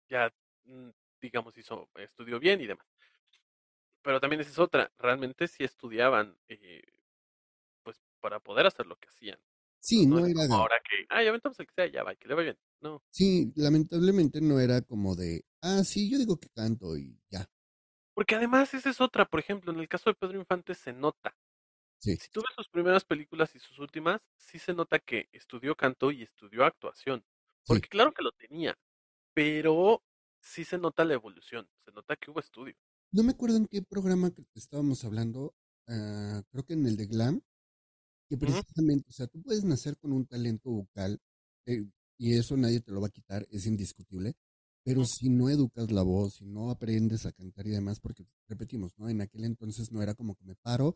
[0.08, 0.32] ya,
[0.64, 0.88] mm,
[1.20, 2.86] digamos, hizo, estudió bien y demás.
[4.08, 6.80] Pero también esa es otra, realmente sí estudiaban, eh,
[7.82, 9.38] pues para poder hacer lo que hacían.
[9.80, 12.26] Sí, No era, como ahora que, ah, ya aventamos el que sea, ya va, que
[12.26, 12.58] le va bien.
[12.80, 13.02] No.
[13.10, 17.46] sí, lamentablemente no era como de, ah, sí, yo digo que canto y ya,
[18.14, 21.36] Porque además esa es otra, por ejemplo, en el caso de Pedro Infante se nota.
[21.98, 25.76] sí, Si tú ves sus primeras películas y sus últimas, sí se nota que estudió
[25.76, 27.24] canto y estudió actuación.
[27.64, 27.66] sí.
[27.66, 28.78] Porque claro que lo tenía,
[29.34, 30.04] pero
[30.40, 32.76] sí se nota la evolución, se nota que hubo estudio.
[33.12, 35.54] No me acuerdo en qué programa que estábamos hablando,
[35.86, 37.40] ah, creo que en el de Glam,
[38.28, 41.18] que precisamente, o sea, tú puedes nacer con un talento vocal
[41.66, 41.86] eh,
[42.18, 44.34] y eso nadie te lo va a quitar, es indiscutible,
[44.84, 48.92] pero si no educas la voz, si no aprendes a cantar y demás, porque repetimos,
[48.98, 49.08] ¿no?
[49.08, 50.94] En aquel entonces no era como que me paro,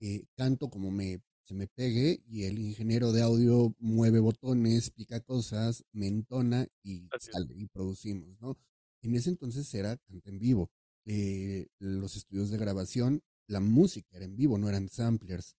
[0.00, 5.20] eh, canto como me se me pegue y el ingeniero de audio mueve botones, pica
[5.20, 8.56] cosas, me entona y sale y producimos, ¿no?
[9.02, 10.70] En ese entonces era canto en vivo.
[11.06, 15.56] Eh, los estudios de grabación, la música era en vivo, no eran samplers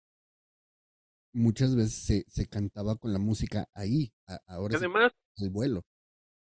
[1.34, 5.84] muchas veces se, se cantaba con la música ahí, a- ahora además, el vuelo.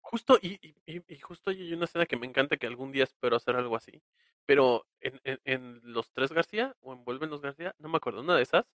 [0.00, 3.04] justo, y, y, y- y justo hay una escena que me encanta que algún día
[3.04, 4.02] espero hacer algo así.
[4.46, 8.20] Pero en, en, en Los Tres García, o en Vuelven los García, no me acuerdo,
[8.20, 8.66] una de esas.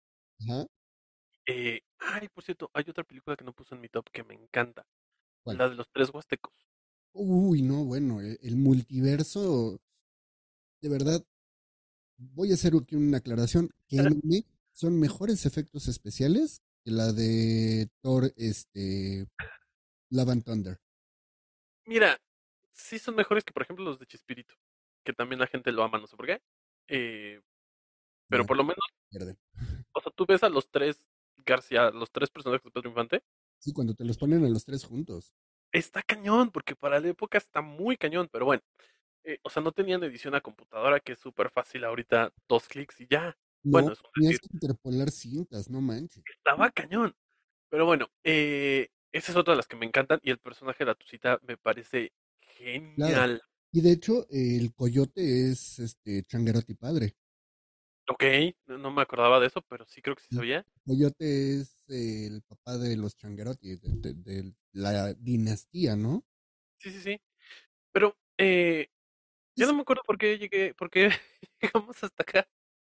[0.40, 0.66] Ajá,
[1.46, 4.34] Eh, ay, por cierto, hay otra película que no puse en mi top que me
[4.34, 4.86] encanta.
[5.42, 5.56] ¿cuál?
[5.58, 6.54] La de los tres huastecos.
[7.14, 9.80] Uy, no, bueno, el, el multiverso,
[10.86, 11.26] de verdad,
[12.16, 17.88] voy a hacer aquí una aclaración, que anime son mejores efectos especiales que la de
[18.02, 19.26] Thor, este,
[20.10, 20.78] Love and Thunder.
[21.86, 22.20] Mira,
[22.72, 24.54] sí son mejores que, por ejemplo, los de Chespirito,
[25.04, 26.40] que también la gente lo ama, no sé por qué.
[26.86, 27.40] Eh,
[28.28, 28.78] pero por lo menos,
[29.92, 31.04] o sea, tú ves a los tres
[31.44, 33.22] García, los tres personajes de Pedro Infante,
[33.58, 35.34] Sí, cuando te los ponen a los tres juntos.
[35.72, 38.62] está cañón, porque para la época está muy cañón, pero bueno,
[39.26, 43.00] eh, o sea, no tenían edición a computadora, que es súper fácil ahorita, dos clics
[43.00, 43.36] y ya.
[43.64, 46.24] Bueno, No, es un tenías que interpolar cintas, no manches.
[46.30, 47.14] estaba cañón.
[47.68, 50.86] Pero bueno, eh, esa es otra de las que me encantan y el personaje de
[50.86, 52.52] la Tucita me parece Claro.
[52.58, 53.42] genial.
[53.72, 57.16] Y de hecho, el coyote es este Changuerotti padre.
[58.08, 58.22] Ok,
[58.66, 60.36] no, no me acordaba de eso, pero sí creo que sí Sí.
[60.36, 60.64] sabía.
[60.86, 66.24] Coyote es eh, el papá de los Changuerotti, de, de- de la dinastía, ¿no?
[66.78, 67.20] Sí, sí, sí.
[67.92, 68.88] Pero, eh,
[69.56, 71.08] ya Es- no me acuerdo por qué llegué, por qué
[71.60, 72.48] llegamos hasta acá.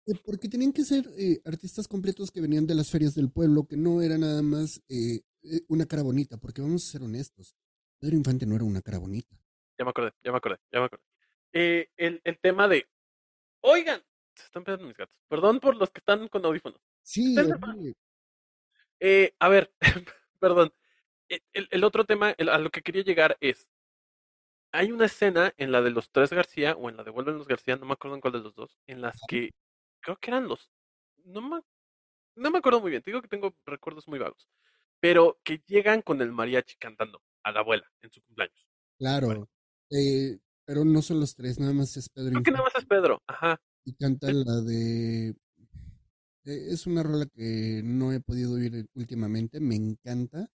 [0.07, 3.67] Eh, Porque tenían que ser eh, artistas completos que venían de las ferias del pueblo,
[3.67, 5.21] que no era nada más eh,
[5.69, 7.55] una cara bonita, porque vamos a ser honestos,
[7.99, 9.37] Pedro Infante no era una cara bonita.
[9.79, 11.03] Ya me acordé, ya me acordé, ya me acordé.
[11.53, 12.87] Eh, el, el tema de,
[13.61, 14.03] oigan,
[14.35, 15.15] se están pegando mis gatos.
[15.29, 16.81] Perdón por los que están con audífonos.
[17.03, 17.35] Sí.
[19.01, 19.73] Eh, a ver,
[20.39, 20.73] perdón.
[21.29, 23.69] El, el- el otro tema el- a lo que quería llegar es,
[24.73, 27.49] hay una escena en la de los tres García o en la de Vuelven los
[27.49, 29.51] García, no me acuerdo en cuál de los dos, en las que
[30.01, 30.71] creo que eran los,
[31.25, 31.61] no me,
[32.37, 34.49] no me acuerdo muy bien, te digo que tengo recuerdos muy vagos,
[35.01, 38.67] pero que llegan con el mariachi cantando a la abuela en su cumpleaños.
[38.99, 39.49] claro.
[39.91, 42.87] Eh, pero no son los tres, nada más es Pedro Creo que nada más es
[42.87, 43.61] Pedro, ajá.
[43.85, 45.31] y canta la de...
[45.31, 45.35] eh,
[46.45, 50.49] es una rola que no he podido oír últimamente, me encanta.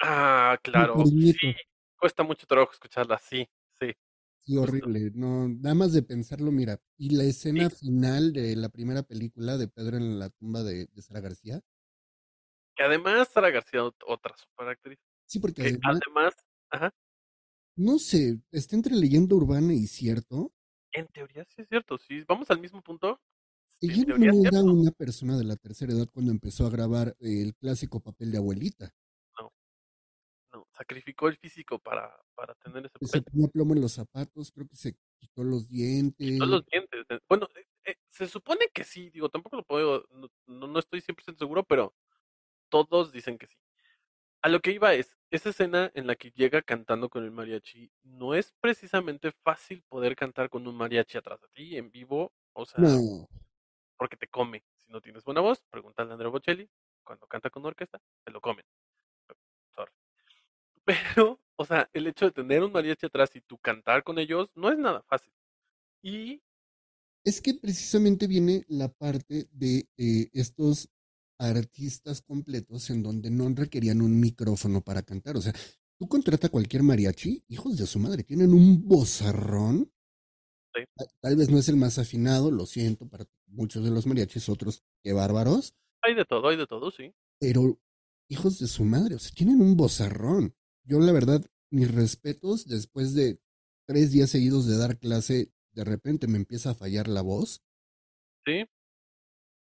[0.00, 1.34] Ah, claro, sí,
[1.98, 3.48] cuesta mucho trabajo escucharla, sí,
[3.80, 3.92] sí.
[4.44, 5.10] Sí, horrible.
[5.14, 6.80] No, nada más de pensarlo, mira.
[6.96, 11.02] Y la escena final de la primera película de Pedro en la tumba de, de
[11.02, 11.60] Sara García.
[12.76, 16.34] Que además Sara García, ot- otra super actriz, Sí, porque que además, además,
[16.70, 16.94] ajá,
[17.76, 20.52] no sé, está entre leyenda urbana y cierto.
[20.92, 23.20] en teoría sí es cierto, si vamos al mismo punto,
[23.80, 28.00] Ella no era una persona de la tercera edad cuando empezó a grabar el clásico
[28.00, 28.94] papel de abuelita.
[30.56, 34.66] No, sacrificó el físico para, para tener ese se ponía plomo en los zapatos, creo
[34.66, 36.38] que se quitó los dientes.
[36.38, 37.04] No los dientes.
[37.10, 40.78] eh, Bueno, eh, eh, se supone que sí, digo, tampoco lo puedo, no, no no
[40.78, 41.94] estoy 100% seguro, pero
[42.70, 43.56] todos dicen que sí.
[44.40, 47.92] A lo que iba es, esa escena en la que llega cantando con el mariachi,
[48.02, 52.64] no es precisamente fácil poder cantar con un mariachi atrás de ti, en vivo, o
[52.64, 53.28] sea, No,
[53.98, 54.64] porque te come.
[54.78, 56.66] Si no tienes buena voz, pregúntale a Andrea Bocelli,
[57.04, 58.64] cuando canta con orquesta, te lo comen.
[60.86, 64.50] Pero, o sea, el hecho de tener un mariachi atrás y tú cantar con ellos
[64.54, 65.32] no es nada fácil.
[66.02, 66.40] Y
[67.24, 70.88] es que precisamente viene la parte de eh, estos
[71.38, 75.36] artistas completos en donde no requerían un micrófono para cantar.
[75.36, 75.52] O sea,
[75.98, 79.92] tú contrata a cualquier mariachi, hijos de su madre, tienen un bozarrón.
[80.72, 80.82] Sí.
[81.20, 84.84] Tal vez no es el más afinado, lo siento para muchos de los mariachis, otros
[85.02, 85.74] que bárbaros,
[86.06, 87.12] hay de todo, hay de todo, sí.
[87.40, 87.80] pero
[88.28, 90.54] hijos de su madre, o sea, tienen un bozarrón.
[90.86, 93.40] Yo, la verdad, mis respetos, después de
[93.86, 97.62] tres días seguidos de dar clase, de repente me empieza a fallar la voz.
[98.46, 98.66] Sí,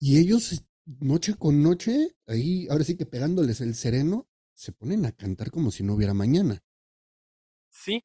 [0.00, 5.12] Y ellos, noche con noche, ahí, ahora sí que pegándoles el sereno, se ponen a
[5.12, 6.64] cantar como si no hubiera mañana.
[7.70, 8.04] sí,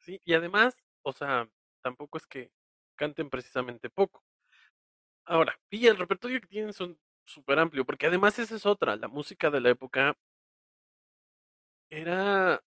[0.00, 0.20] sí.
[0.24, 1.48] Y además, o sea,
[1.82, 2.52] tampoco es que
[2.96, 4.24] canten precisamente poco.
[5.24, 9.08] Ahora, y el repertorio que tienen son súper amplio, porque además esa es otra, la
[9.08, 10.16] música de la época
[11.92, 12.62] era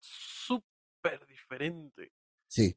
[0.00, 2.12] súper diferente.
[2.46, 2.76] Sí,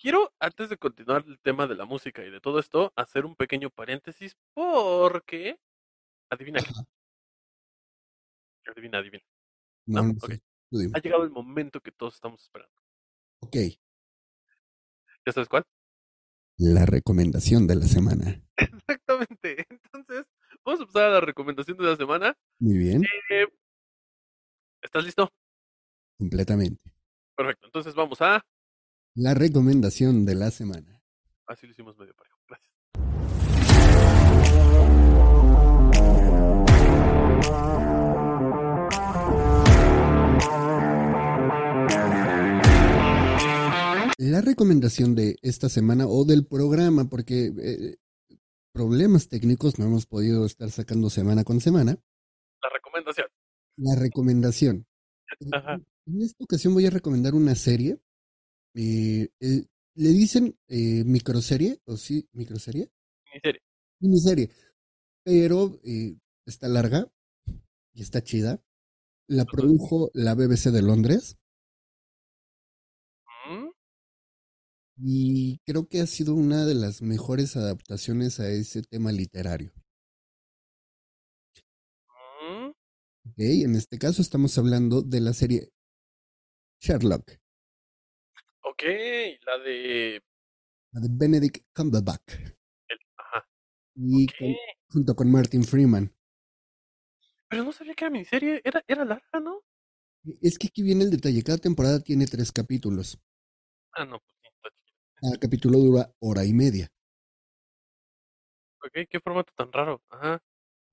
[0.00, 3.34] Quiero, antes de continuar el tema de la música y de todo esto, hacer un
[3.34, 5.58] pequeño paréntesis porque...
[6.30, 6.70] Adivina qué.
[8.70, 9.24] Adivina, adivina.
[9.86, 10.40] no, No, no sé.
[10.94, 12.74] Ha llegado el momento que todos estamos esperando.
[13.40, 13.56] Ok,
[15.26, 15.64] ¿Ya sabes cuál?
[16.58, 18.40] la recomendación de la semana.
[18.56, 19.64] Exactamente.
[19.68, 20.26] Entonces,
[20.64, 22.36] vamos a pasar a la recomendación de la semana.
[22.60, 23.46] Muy bien, Eh,
[24.88, 25.30] ¿Estás listo?
[26.16, 26.80] completamente.
[27.36, 27.66] Perfecto.
[27.66, 28.42] Entonces vamos a...
[29.14, 31.02] La recomendación de la semana.
[31.46, 32.38] Así lo hicimos medio parejo.
[32.48, 32.72] Gracias.
[44.16, 47.96] La recomendación de esta semana o del programa, porque eh,
[48.72, 51.98] problemas técnicos no hemos podido estar sacando semana con semana.
[52.62, 53.28] La recomendación.
[53.78, 54.86] La recomendación.
[55.52, 55.80] Ajá.
[56.06, 57.98] En esta ocasión voy a recomendar una serie.
[58.74, 59.64] eh, eh,
[59.94, 61.80] ¿Le dicen eh, microserie?
[61.86, 62.90] ¿O sí, microserie?
[63.34, 63.60] En serio.
[64.00, 64.50] Miniserie.
[65.24, 67.10] Pero eh, está larga
[67.94, 68.62] y está chida.
[69.28, 71.36] La produjo la BBC de Londres
[73.48, 73.68] ¿Mm?
[75.00, 79.72] y creo que ha sido una de las mejores adaptaciones a ese tema literario.
[83.28, 85.70] Ok, en este caso estamos hablando de la serie
[86.80, 87.32] Sherlock,
[88.62, 88.82] Ok,
[89.46, 90.22] la de...
[90.92, 92.32] la de Benedict Cumberbatch,
[92.88, 93.48] el- Ajá.
[93.96, 94.56] y con-
[94.90, 96.14] junto con Martin Freeman.
[97.48, 98.60] Pero no sabía que era miniserie.
[98.62, 99.62] Era, era larga, ¿no?
[100.42, 103.18] Es que aquí viene el detalle, cada temporada tiene tres capítulos.
[103.92, 104.74] Ah, no, pues.
[105.14, 106.88] Cada capítulo dura hora y media.
[108.84, 110.02] Ok, qué formato tan raro.
[110.10, 110.42] Ajá.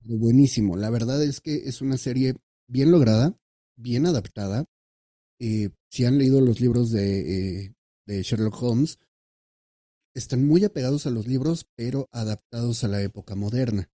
[0.00, 0.76] Buenísimo.
[0.76, 2.34] La verdad es que es una serie
[2.68, 3.36] bien lograda,
[3.76, 4.64] bien adaptada.
[5.38, 7.74] Eh, si han leído los libros de, eh,
[8.06, 8.98] de Sherlock Holmes,
[10.14, 13.90] están muy apegados a los libros, pero adaptados a la época moderna.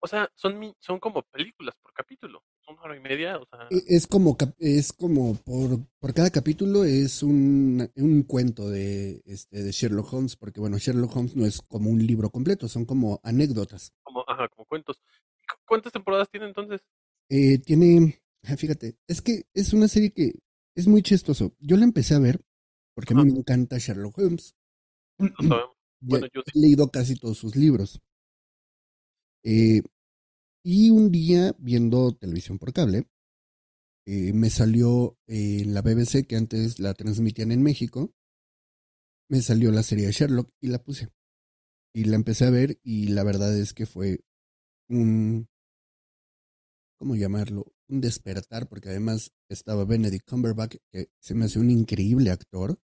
[0.00, 2.44] O sea, son, son como películas por capítulo.
[2.68, 3.66] Son una hora y media, o sea.
[3.70, 9.62] E- Es como, es como por, por cada capítulo es un, un cuento de, este,
[9.62, 13.20] de Sherlock Holmes, porque bueno, Sherlock Holmes no es como un libro completo, son como
[13.22, 13.92] anécdotas.
[14.02, 15.00] como, ajá, como cuentos.
[15.38, 16.80] ¿Y cu- ¿Cuántas temporadas tiene entonces?
[17.30, 20.32] Eh, tiene, ah, fíjate, es que es una serie que
[20.74, 21.54] es muy chistoso.
[21.60, 22.40] Yo la empecé a ver
[22.94, 24.54] porque a mí me encanta Sherlock Holmes.
[25.18, 25.76] No sabemos.
[26.00, 26.52] Bueno, yo sí.
[26.54, 28.00] he leído casi todos sus libros.
[29.42, 29.82] Eh,
[30.62, 33.08] y un día, viendo televisión por cable,
[34.06, 38.14] eh, me salió eh, en la BBC, que antes la transmitían en México,
[39.28, 41.10] me salió la serie de Sherlock y la puse.
[41.94, 44.20] Y la empecé a ver y la verdad es que fue
[44.88, 45.48] un,
[46.98, 47.72] ¿cómo llamarlo?
[47.88, 52.78] Un despertar, porque además estaba Benedict Cumberbatch, que se me hace un increíble actor.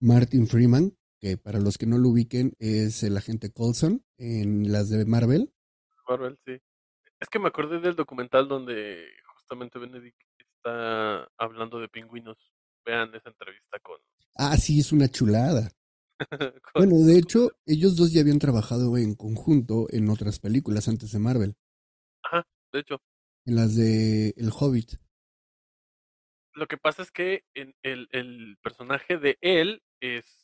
[0.00, 4.90] Martin Freeman, que para los que no lo ubiquen es el agente Coulson en las
[4.90, 5.53] de Marvel.
[6.08, 6.58] Marvel, sí.
[7.20, 12.36] Es que me acordé del documental donde justamente Benedict está hablando de pingüinos.
[12.84, 13.98] Vean esa entrevista con.
[14.36, 15.70] Ah, sí, es una chulada.
[16.62, 21.12] con- Bueno, de hecho, ellos dos ya habían trabajado en conjunto en otras películas antes
[21.12, 21.54] de Marvel,
[22.24, 23.00] Ajá, de hecho.
[23.46, 24.94] en las de El Hobbit.
[26.54, 30.43] Lo que pasa es que en el, el personaje de él es.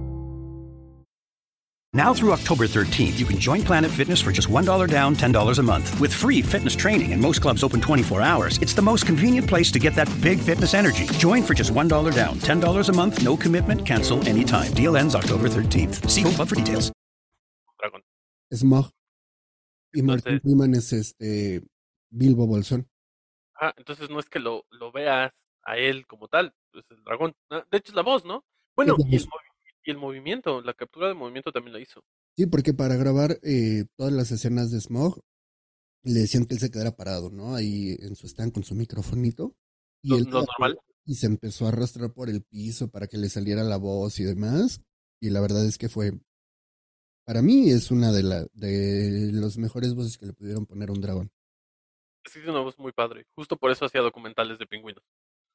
[1.93, 5.61] Now through October 13th, you can join Planet Fitness for just $1 down, $10 a
[5.61, 5.99] month.
[5.99, 9.69] With free fitness training and most clubs open 24 hours, it's the most convenient place
[9.73, 11.05] to get that big fitness energy.
[11.19, 14.71] Join for just $1 down, $10 a month, no commitment, cancel anytime.
[14.73, 16.09] Deal ends October 13th.
[16.09, 16.93] See Home Club for details.
[17.81, 18.01] Dragón.
[18.53, 18.89] Smog.
[19.93, 21.61] Y Martin Entonces- Freeman es este
[22.09, 22.87] Bilbo Bolsón.
[23.59, 25.33] Ah, entonces no es que lo, lo veas
[25.63, 27.33] a él como tal, es el dragón.
[27.49, 28.45] Ah, De hecho es la voz, ¿no?
[28.77, 29.41] Bueno, y el, voz.
[29.83, 32.03] Y el movimiento, la captura de movimiento también la hizo.
[32.35, 35.19] Sí, porque para grabar eh, todas las escenas de Smog,
[36.03, 37.55] le decían que él se quedara parado, ¿no?
[37.55, 39.55] Ahí en su stand con su microfonito.
[40.03, 40.79] Y Lo, él lo normal.
[41.05, 44.23] y se empezó a arrastrar por el piso para que le saliera la voz y
[44.23, 44.81] demás.
[45.19, 46.13] Y la verdad es que fue,
[47.25, 50.93] para mí es una de, la, de los mejores voces que le pudieron poner a
[50.93, 51.31] un dragón.
[52.25, 53.25] Sí, tiene una voz muy padre.
[53.35, 55.03] Justo por eso hacía documentales de pingüinos.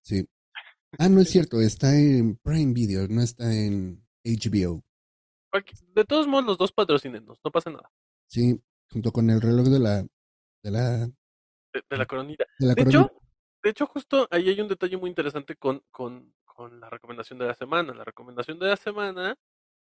[0.02, 0.28] Sí.
[0.98, 4.82] Ah, no es cierto, está en Prime Video, no está en HBO.
[5.94, 7.90] De todos modos, los dos patrocínenos, no pasa nada.
[8.26, 8.60] Sí,
[8.90, 10.02] junto con el reloj de la,
[10.62, 11.06] de la,
[11.72, 12.44] De, de la coronita.
[12.58, 13.06] de la De corona.
[13.06, 13.22] hecho,
[13.62, 17.46] de hecho, justo ahí hay un detalle muy interesante con, con, con la recomendación de
[17.46, 17.94] la semana.
[17.94, 19.36] La recomendación de la semana,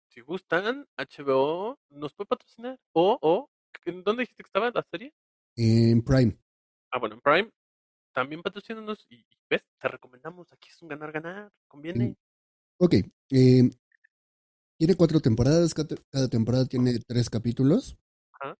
[0.07, 2.79] si gustan, HBO nos puede patrocinar.
[2.93, 3.49] O, o,
[3.85, 5.13] ¿en dónde dijiste que estaba la serie?
[5.55, 6.37] En Prime.
[6.91, 7.49] Ah, bueno, en Prime.
[8.13, 10.51] También patrocínanos y, y ves, te recomendamos.
[10.53, 11.51] Aquí es un ganar-ganar.
[11.67, 12.15] Conviene.
[12.77, 12.93] Ok,
[13.31, 13.69] eh,
[14.77, 17.97] tiene cuatro temporadas, cada, temporada tiene tres capítulos.
[18.39, 18.57] Ajá.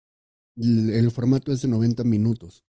[0.58, 2.64] El, el formato es de 90 minutos.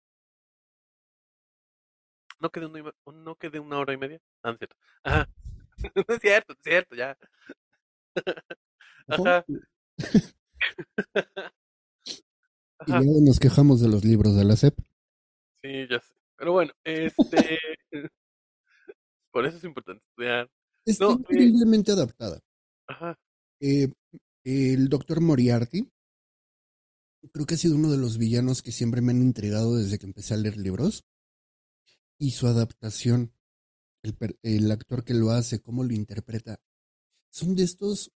[2.41, 4.21] No quede una, ima- no quede una hora y media.
[4.43, 4.77] Ah, no es cierto.
[5.05, 5.29] Ajá.
[6.09, 7.17] no es cierto, es cierto, ya.
[9.09, 9.45] Ajá.
[12.87, 14.79] Y luego nos quejamos de los libros de la SEP.
[15.63, 16.13] Sí, ya sé.
[16.37, 17.59] Pero bueno, este.
[19.31, 20.51] Por eso es importante estudiar.
[21.01, 22.41] No, eh, increíblemente adaptada.
[22.87, 23.19] Ajá.
[23.67, 23.89] Eh,
[24.45, 25.91] el doctor Moriarty,
[27.33, 30.05] creo que ha sido uno de los villanos que siempre me han intrigado desde que
[30.05, 31.07] empecé a leer libros.
[32.19, 33.33] Y su adaptación,
[34.43, 36.61] el, actor que lo hace, cómo lo interpreta,
[37.31, 38.13] son de estos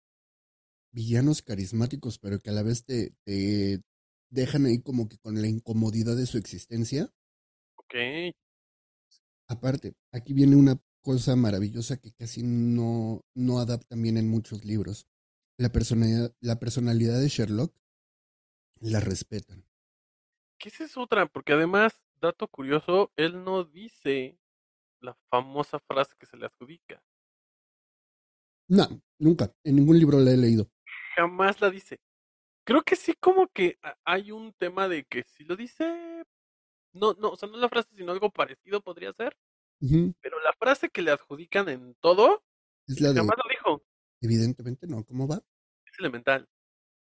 [0.93, 3.81] villanos carismáticos, pero que a la vez te, te
[4.29, 7.11] dejan ahí como que con la incomodidad de su existencia.
[7.77, 7.95] Ok.
[9.47, 15.07] Aparte, aquí viene una cosa maravillosa que casi no, no adaptan bien en muchos libros.
[15.59, 17.75] La personalidad, la personalidad de Sherlock
[18.81, 19.65] la respetan.
[20.59, 24.39] Que esa es otra, porque además, dato curioso, él no dice
[25.01, 27.03] la famosa frase que se le adjudica.
[28.69, 28.87] No,
[29.19, 29.53] nunca.
[29.65, 30.71] En ningún libro la he leído.
[31.17, 32.01] Jamás la dice.
[32.65, 36.25] Creo que sí, como que ha- hay un tema de que si lo dice.
[36.93, 39.37] No, no, o sea, no la frase, sino algo parecido podría ser.
[39.81, 42.45] Pero la frase que le adjudican en todo,
[42.87, 43.85] Es la de, jamás lo dijo.
[44.21, 45.43] Evidentemente no, ¿cómo va?
[45.87, 46.49] Es elemental.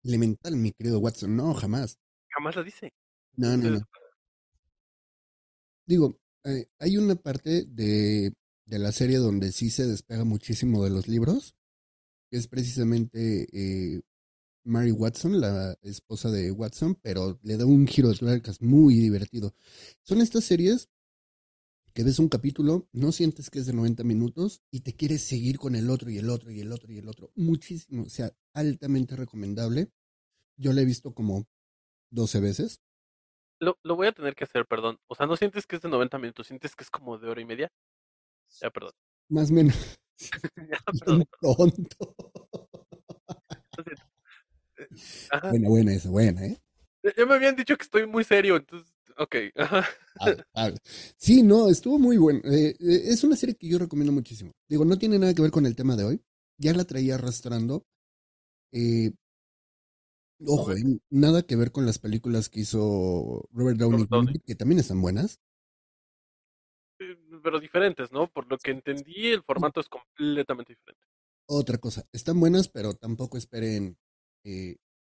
[0.04, 2.00] Elemental, mi querido Watson, no, jamás.
[2.30, 2.94] Jamás la dice.
[3.36, 3.82] No, no, no.
[5.86, 8.34] Digo, eh, hay una parte de,
[8.66, 11.56] de la serie donde sí se despega muchísimo de los libros,
[12.30, 14.02] que es precisamente eh,
[14.64, 19.54] Mary Watson, la esposa de Watson, pero le da un giro de tuercas muy divertido.
[20.04, 20.90] Son estas series
[21.94, 25.58] que ves un capítulo, no sientes que es de 90 minutos y te quieres seguir
[25.60, 27.32] con el otro y el otro y el otro y el otro.
[27.36, 29.92] Muchísimo, o sea, altamente recomendable.
[30.56, 31.48] Yo la he visto como
[32.12, 32.82] 12 veces.
[33.60, 35.00] Lo, lo voy a tener que hacer, perdón.
[35.08, 37.42] O sea, no sientes que es de 90 minutos, sientes que es como de hora
[37.42, 37.72] y media.
[38.62, 38.94] Ya, perdón.
[39.30, 39.76] Más o menos.
[40.70, 41.26] ya, perdón.
[41.42, 42.16] tonto.
[44.78, 45.50] Eh.
[45.50, 46.62] Buena, buena esa, buena, ¿eh?
[47.18, 49.36] Ya me habían dicho que estoy muy serio, entonces, ok.
[51.18, 52.42] Sí, no, estuvo muy bueno.
[52.44, 54.52] Eh, eh, es una serie que yo recomiendo muchísimo.
[54.68, 56.22] Digo, no tiene nada que ver con el tema de hoy.
[56.58, 57.86] Ya la traía arrastrando.
[58.74, 59.12] Eh,
[60.46, 64.06] ojo, eh, nada que ver con las películas que hizo Robert Downey.
[64.10, 65.40] Jr., que también están buenas.
[66.98, 68.28] Pero diferentes, ¿no?
[68.28, 71.08] Por lo que entendí, el formato es completamente diferente.
[71.48, 73.98] Otra cosa, están buenas, pero tampoco esperen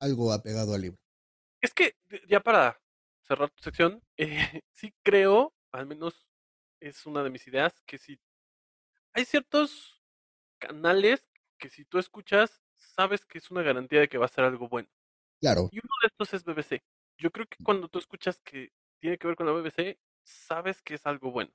[0.01, 0.99] algo apegado al libro.
[1.61, 1.95] Es que,
[2.27, 2.81] ya para
[3.31, 6.27] cerrar tu sección, eh, sí creo, al menos
[6.81, 8.19] es una de mis ideas, que si
[9.13, 10.03] hay ciertos
[10.59, 11.25] canales
[11.59, 14.69] que si tú escuchas, sabes que es una garantía de que va a ser algo
[14.69, 14.89] bueno.
[15.41, 16.83] Claro, Y uno de estos es BBC.
[17.19, 20.95] Yo creo que cuando tú escuchas que tiene que ver con la BBC, sabes que
[20.95, 21.53] es algo bueno.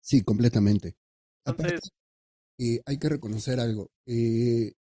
[0.00, 0.96] sí, completamente.
[1.44, 1.90] Aparte, Entonces,
[2.58, 3.90] eh, hay que reconocer algo.
[4.06, 4.72] Eh,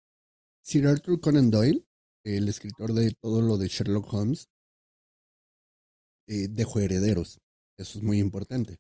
[0.61, 1.86] Sir Arthur Conan Doyle,
[2.24, 4.49] el escritor de todo lo de Sherlock Holmes,
[6.30, 7.41] eh, dejó herederos.
[7.75, 8.77] Eso es muy importante.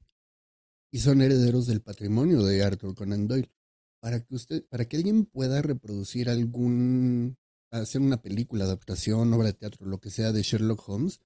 [0.91, 3.51] Y son herederos del patrimonio de Arthur Conan Doyle.
[3.99, 7.37] Para que usted, para que alguien pueda reproducir algún,
[7.71, 11.21] hacer una película, adaptación, obra de teatro, lo que sea de Sherlock Holmes,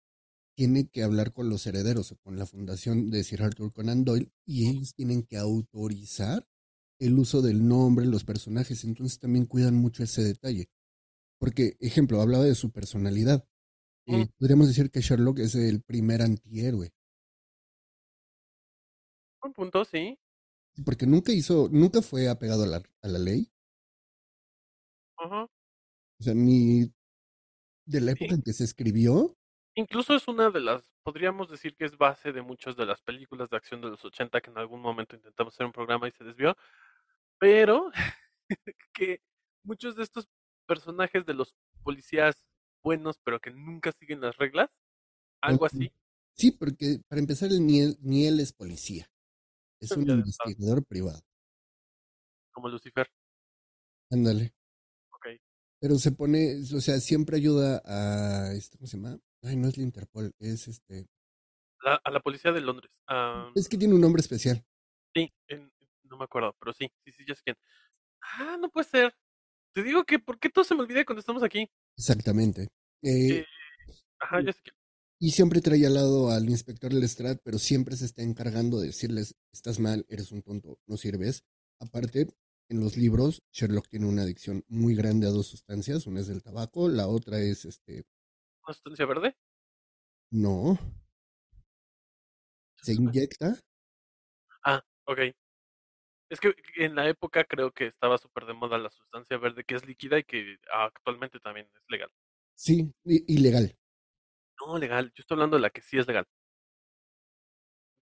[0.55, 4.32] tiene que hablar con los herederos o con la fundación de Sir Arthur Conan Doyle
[4.45, 6.47] y ellos tienen que autorizar
[6.99, 10.69] el uso del nombre, los personajes, entonces también cuidan mucho ese detalle.
[11.38, 13.45] Porque, ejemplo, hablaba de su personalidad.
[14.08, 16.91] Eh, podríamos decir que Sherlock es el primer antihéroe,
[19.43, 20.18] un punto, sí.
[20.86, 23.51] porque nunca hizo, nunca fue apegado a la, a la ley,
[25.18, 25.47] Ajá.
[26.20, 26.91] o sea, ni
[27.86, 28.26] de la Sí.
[28.26, 29.36] época en que se escribió,
[29.76, 33.49] Incluso es una de las, podríamos decir que es base de muchas de las películas
[33.49, 36.24] de acción de los 80 que en algún momento intentamos hacer un programa y se
[36.24, 36.56] desvió,
[37.39, 37.91] pero
[38.93, 39.22] que
[39.64, 40.30] muchos de estos
[40.68, 42.45] personajes de los policías
[42.84, 44.70] buenos pero que nunca siguen las reglas,
[45.42, 45.92] algo así,
[46.36, 49.10] sí, porque para empezar, él, ni, él, ni él es policía,
[49.82, 50.18] es un Ya, ah.
[50.18, 51.22] investigador privado,
[52.52, 53.08] como Lucifer.
[54.12, 54.54] ándale.
[55.12, 55.28] Ok.
[55.80, 59.18] Pero se pone, o sea, siempre ayuda a, este, ¿cómo se llama?
[59.42, 61.08] Ay, no es la Interpol, es este,
[61.82, 62.92] La- a la policía de Londres.
[63.08, 64.64] ah, es que tiene un nombre especial.
[65.14, 65.72] sí, en-
[66.04, 67.58] no me acuerdo, pero sí, sí, sí, ya sé quién.
[68.22, 69.16] Ah, no puede ser.
[69.74, 71.70] Te digo que, ¿por qué todo se me olvida cuando estamos aquí?
[71.98, 72.70] Exactamente.
[73.02, 73.46] Eh,
[74.20, 74.76] ajá, ya sé quién.
[75.20, 79.36] Y siempre trae al lado al inspector Lestrade, pero siempre se está encargando de decirles,
[79.54, 81.46] estás mal, eres un tonto, no sirves.
[81.80, 82.28] Aparte,
[82.70, 86.08] en los libros, Sherlock tiene una adicción muy grande a dos sustancias.
[86.08, 88.04] Una es el tabaco, la otra es, este,
[88.66, 89.36] ¿Una sustancia verde?
[90.32, 90.78] no,
[92.82, 93.56] se inyecta.
[94.66, 95.20] Ah, ok.
[96.30, 99.76] Es que en la época creo que estaba súper de moda la sustancia verde que
[99.76, 102.09] es líquida y que actualmente también es legal.
[102.55, 103.76] Sí, ilegal.
[104.59, 105.11] No, legal.
[105.15, 106.26] Yo estoy hablando de la que sí es legal.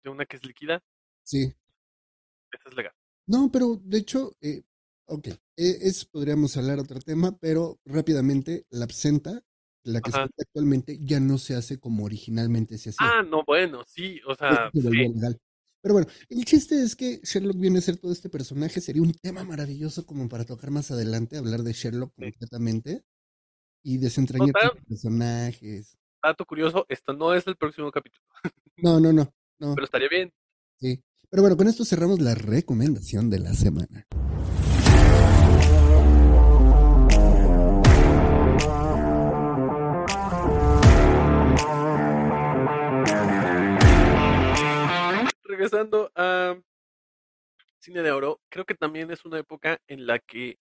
[0.04, 0.82] De una que es líquida,
[1.22, 1.54] Sí.
[2.52, 2.92] esa es legal.
[3.26, 4.62] No, pero de hecho, eh,
[5.06, 9.42] ok, eh, es, podríamos hablar otro tema, pero rápidamente, la absenta,
[9.84, 13.06] la que se actualmente, ya no se hace como originalmente se hacía.
[13.06, 14.80] Ah, no, bueno, sí, o sea, sí.
[14.80, 15.38] legal.
[15.83, 18.81] Pero bueno, el chiste es que Sherlock viene a ser todo este personaje.
[18.81, 22.24] Sería un tema maravilloso como para tocar más adelante, hablar de Sherlock Sí.
[22.33, 23.03] completamente
[23.83, 25.97] y desentrañar sus personajes.
[26.22, 28.22] Dato curioso, esto no es el próximo capítulo,
[28.76, 29.74] No, no, no, no.
[29.74, 30.33] pero estaría bien.
[30.78, 31.03] Sí.
[31.31, 34.07] Pero bueno, con esto cerramos la recomendación de la semana.
[45.64, 46.58] Regresando a
[47.80, 50.58] Cine de Oro, creo que también es una época en la que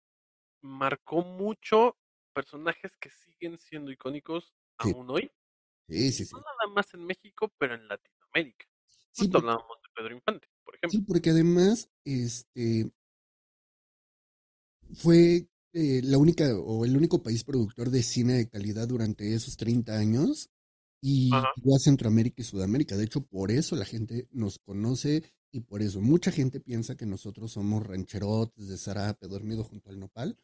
[0.62, 1.98] marcó mucho
[2.32, 4.92] personajes que siguen siendo icónicos Sí.
[4.94, 5.32] aún hoy.
[5.90, 6.36] Sí, sí, sí.
[6.36, 8.68] No nada más en México, pero en Latinoamérica.
[8.88, 11.00] Sí, Justo porque- hablábamos de Pedro Infante, por ejemplo.
[11.00, 12.92] Sí, porque además, este,
[14.94, 19.58] fue eh, la única o el único país productor de cine de calidad durante esos
[19.58, 20.52] 30 años
[21.06, 21.50] y Ajá.
[21.50, 22.96] a Centroamérica y Sudamérica.
[22.96, 27.06] De hecho, por eso la gente nos conoce y por eso mucha gente piensa que
[27.06, 30.38] nosotros somos rancherotes de Zarape, dormido junto al nopal,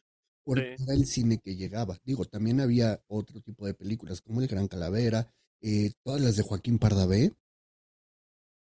[0.44, 0.84] porque Sí.
[0.84, 1.98] era el cine que llegaba.
[2.04, 5.32] Digo, también había otro tipo de películas como El Gran Calavera,
[5.62, 7.32] eh, todas las de Joaquín Pardavé,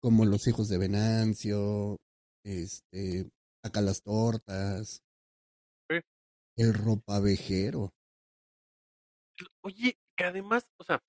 [0.02, 1.98] como Los hijos de Venancio,
[2.44, 3.30] este,
[3.64, 5.04] Acá las tortas,
[5.90, 5.98] Sí.
[6.58, 7.92] El ropavejero.
[9.62, 11.04] Oye, que además, o sea,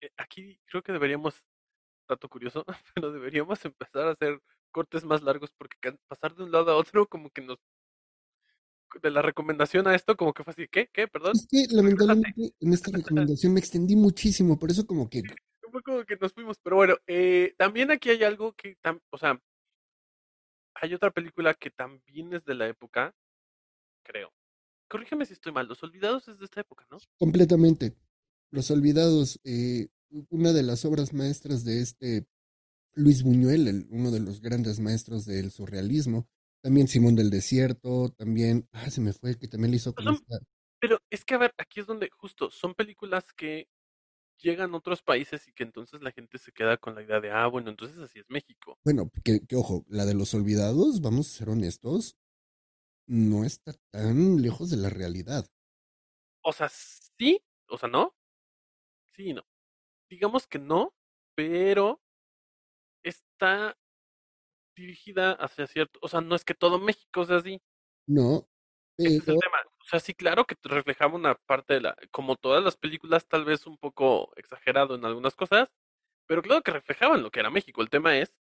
[0.00, 1.42] eh, aquí creo que deberíamos,
[2.08, 4.40] dato curioso, pero deberíamos empezar a hacer
[4.70, 5.76] cortes más largos porque
[6.08, 7.58] pasar de un lado a otro como que nos...
[9.02, 10.88] De la recomendación a esto como que fue así, ¿qué?
[10.92, 11.06] ¿Qué?
[11.06, 11.32] Perdón.
[11.36, 15.22] Es que lamentablemente en esta recomendación me extendí muchísimo, por eso como que
[15.70, 19.18] Fue como que nos fuimos, pero bueno, eh, también aquí hay algo que, tam- o
[19.18, 19.40] sea,
[20.74, 23.14] hay otra película que también es de la época,
[24.02, 24.32] creo.
[24.88, 26.98] Corrígeme si estoy mal, Los Olvidados es de esta época, ¿no?
[27.18, 27.94] completamente
[28.50, 29.88] Los Olvidados, eh,
[30.30, 32.26] una de las obras maestras de este
[32.94, 36.28] Luis Buñuel, el- uno de los grandes maestros del surrealismo,
[36.62, 40.40] también Simón del Desierto, también, ah, se me fue, que también le hizo con esta,
[40.80, 43.68] Pero es que, a ver, aquí es donde justo son películas que
[44.38, 47.30] llegan a otros países y que entonces la gente se queda con la idea de,
[47.32, 48.78] ah, bueno, entonces así es México.
[48.84, 52.16] bueno, que, que ojo, la de Los Olvidados, vamos a ser honestos,
[53.08, 55.46] no está tan lejos de la realidad.
[56.42, 58.14] O sea, sí, o sea, no.
[59.20, 59.42] Sí y no.
[60.08, 60.94] Digamos que no,
[61.34, 62.00] pero
[63.04, 63.76] está
[64.74, 67.60] dirigida hacia cierto, o sea, no es que todo México sea así.
[68.06, 68.48] No,
[68.96, 69.58] Ese es el tema.
[69.78, 73.44] O sea, sí, claro que reflejaba una parte de la, como todas las películas, tal
[73.44, 75.68] vez un poco exagerado en algunas cosas,
[76.26, 77.82] pero claro que reflejaban lo que era México.
[77.82, 78.34] El tema es,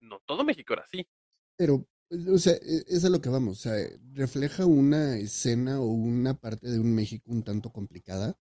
[0.00, 1.08] no todo México era así.
[1.56, 3.72] Pero, pues, o sea, e- es a lo que vamos, o sea,
[4.12, 8.38] refleja una escena o una parte de un México un tanto complicada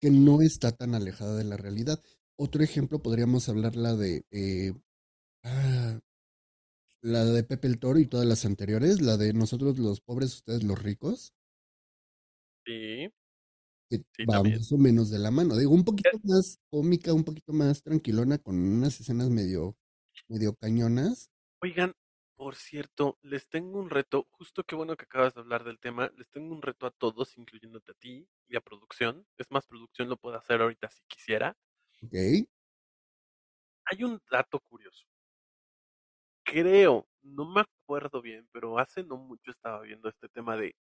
[0.00, 2.02] que no está tan alejada de la realidad.
[2.38, 4.74] Otro ejemplo podríamos hablar la de eh,
[5.44, 6.00] ah,
[7.00, 10.62] la de Pepe el Toro y todas las anteriores, la de nosotros los pobres, ustedes
[10.62, 11.32] los ricos,
[12.64, 13.08] Sí,
[13.90, 14.58] que Sí, va también.
[14.58, 15.56] más o menos de la mano.
[15.56, 19.76] Digo, un poquito más cómica, un poquito más tranquilona, con unas escenas medio,
[20.28, 21.30] medio cañonas.
[21.62, 21.92] Oigan,
[22.36, 26.10] por cierto, les tengo un reto, justo qué bueno que acabas de hablar del tema,
[26.16, 29.26] les tengo un reto a todos, incluyéndote a ti y a producción.
[29.38, 31.56] Es más, producción lo puedo hacer ahorita si quisiera.
[32.02, 32.14] ¿Ok?
[33.86, 35.06] Hay un dato curioso.
[36.44, 40.76] Creo, no me acuerdo bien, pero hace no mucho estaba viendo este tema de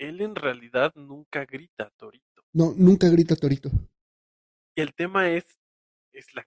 [0.00, 2.42] él en realidad nunca grita Torito.
[2.52, 3.70] No, nunca grita Torito.
[4.74, 5.44] Y el tema es,
[6.12, 6.46] es la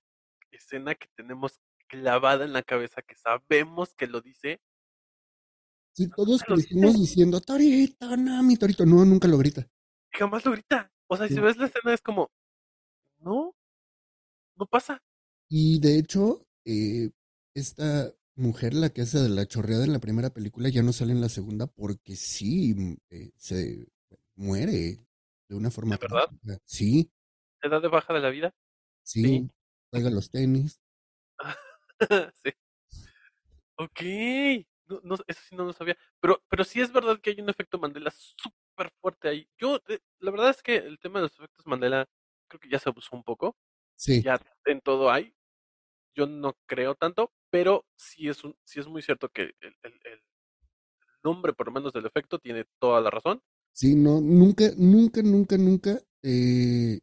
[0.52, 1.60] escena que tenemos
[2.02, 4.60] clavada en la cabeza, que sabemos que lo dice,
[5.96, 8.84] Sí, todos crecimos diciendo, Torito, no, mi Torito.
[8.84, 9.68] No, nunca lo grita.
[10.12, 10.92] y jamás lo grita.
[11.08, 12.32] O sea, si ves la escena es como,
[13.20, 13.56] no,
[14.56, 15.04] no pasa.
[15.50, 17.12] Y de hecho, eh,
[17.54, 21.12] esta mujer, la que hace de la chorreada en la primera película, ya no sale
[21.12, 23.86] en la segunda porque sí, mm, eh, se
[24.36, 25.06] muere
[25.48, 26.60] de una forma ¿De verdad?
[26.66, 27.12] Sí,
[27.62, 28.52] ¿Edad de baja de la vida?
[29.04, 29.50] sí, Sí.
[29.92, 30.80] juega los tenis.
[32.44, 32.52] sí.
[33.78, 34.02] Ok.
[34.86, 35.98] No, no, eso sí no lo sabía.
[36.20, 39.50] Pero, pero sí es verdad que hay un efecto Mandela súper fuerte ahí.
[39.58, 42.06] Yo, eh, la verdad es que el tema de los efectos Mandela
[42.50, 43.56] creo que ya se abusó un poco.
[43.96, 45.36] Sí, Ya en todo hay.
[46.16, 50.02] Yo no creo tanto, pero sí es, un, sí es muy cierto que el, el-
[50.06, 50.24] el
[51.24, 53.42] nombre, por lo menos del efecto, tiene toda la razón.
[53.72, 57.00] sí, no, nunca, nunca, nunca, nunca, eh,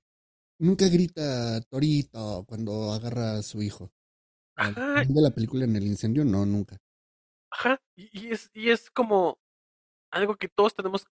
[0.58, 3.92] nunca grita Torito cuando agarra a su hijo.
[4.60, 6.76] Al final de la película en el incendio, no, nunca.
[7.50, 7.80] ajá.
[7.96, 9.38] Y, y es, y es como
[10.10, 11.06] algo que todos tenemos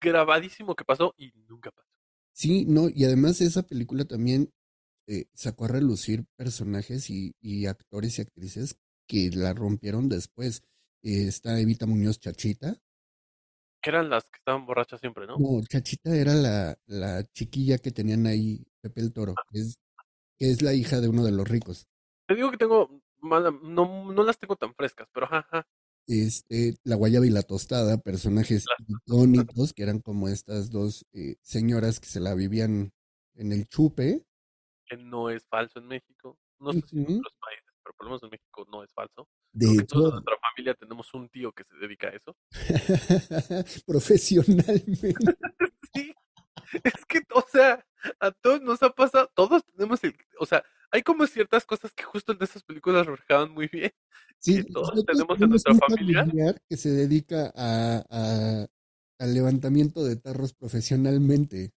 [0.00, 1.88] grabadísimo que pasó y nunca pasó.
[2.34, 4.50] Sí, no, y además esa película también
[5.06, 8.76] eh, sacó a relucir personajes y, y actores y actrices
[9.06, 10.62] que la rompieron después.
[11.02, 12.78] Eh, está Evita Muñoz Chachita.
[13.82, 15.36] Que eran las que estaban borrachas siempre, ¿no?
[15.38, 19.74] No, Chachita era la, la chiquilla que tenían ahí, Pepe el Toro, que es,
[20.38, 21.88] que es la hija de uno de los ricos.
[22.26, 25.66] Te digo que tengo mala, no, no las tengo tan frescas, pero ajá, ajá.
[26.06, 32.00] Este, la guayaba y la tostada, personajes icónicos, que eran como estas dos eh, señoras
[32.00, 32.92] que se la vivían
[33.34, 34.24] en el chupe.
[34.86, 36.36] que no es falso en México.
[36.58, 39.28] No sé si en otros países, pero por lo menos en México no es falso.
[39.52, 42.36] De Creo que toda nuestra familia tenemos un tío que se dedica a eso.
[43.86, 45.14] profesionalmente.
[45.94, 46.14] Sí,
[46.84, 47.84] es que o sea,
[48.20, 52.02] a todos nos ha pasado, todos tenemos el, o sea, hay como ciertas cosas que
[52.04, 53.92] justo en esas películas reflejaban muy bien.
[54.38, 56.26] Sí, que todos tenemos en nuestra familia.
[56.68, 58.66] que se dedica a, a-
[59.18, 61.72] al levantamiento de tarros profesionalmente.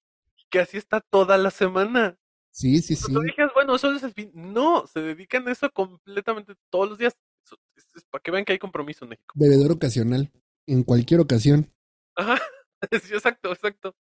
[0.51, 2.19] Que así está toda la semana.
[2.51, 3.13] Sí, sí, sí.
[3.13, 4.31] Tú dices, bueno, solo es el fin.
[4.35, 7.17] No, se dedican a eso completamente todos los días.
[7.45, 9.35] Eso- es- es para que vean que hay compromiso en México.
[9.37, 10.33] Bebedor ocasional,
[10.67, 11.71] en cualquier ocasión.
[12.17, 12.35] Ajá.
[13.03, 13.97] Sí, exacto, exacto.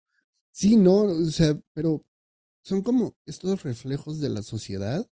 [0.52, 2.02] Sí, no, o sea, pero
[2.62, 5.10] son como estos reflejos de la sociedad,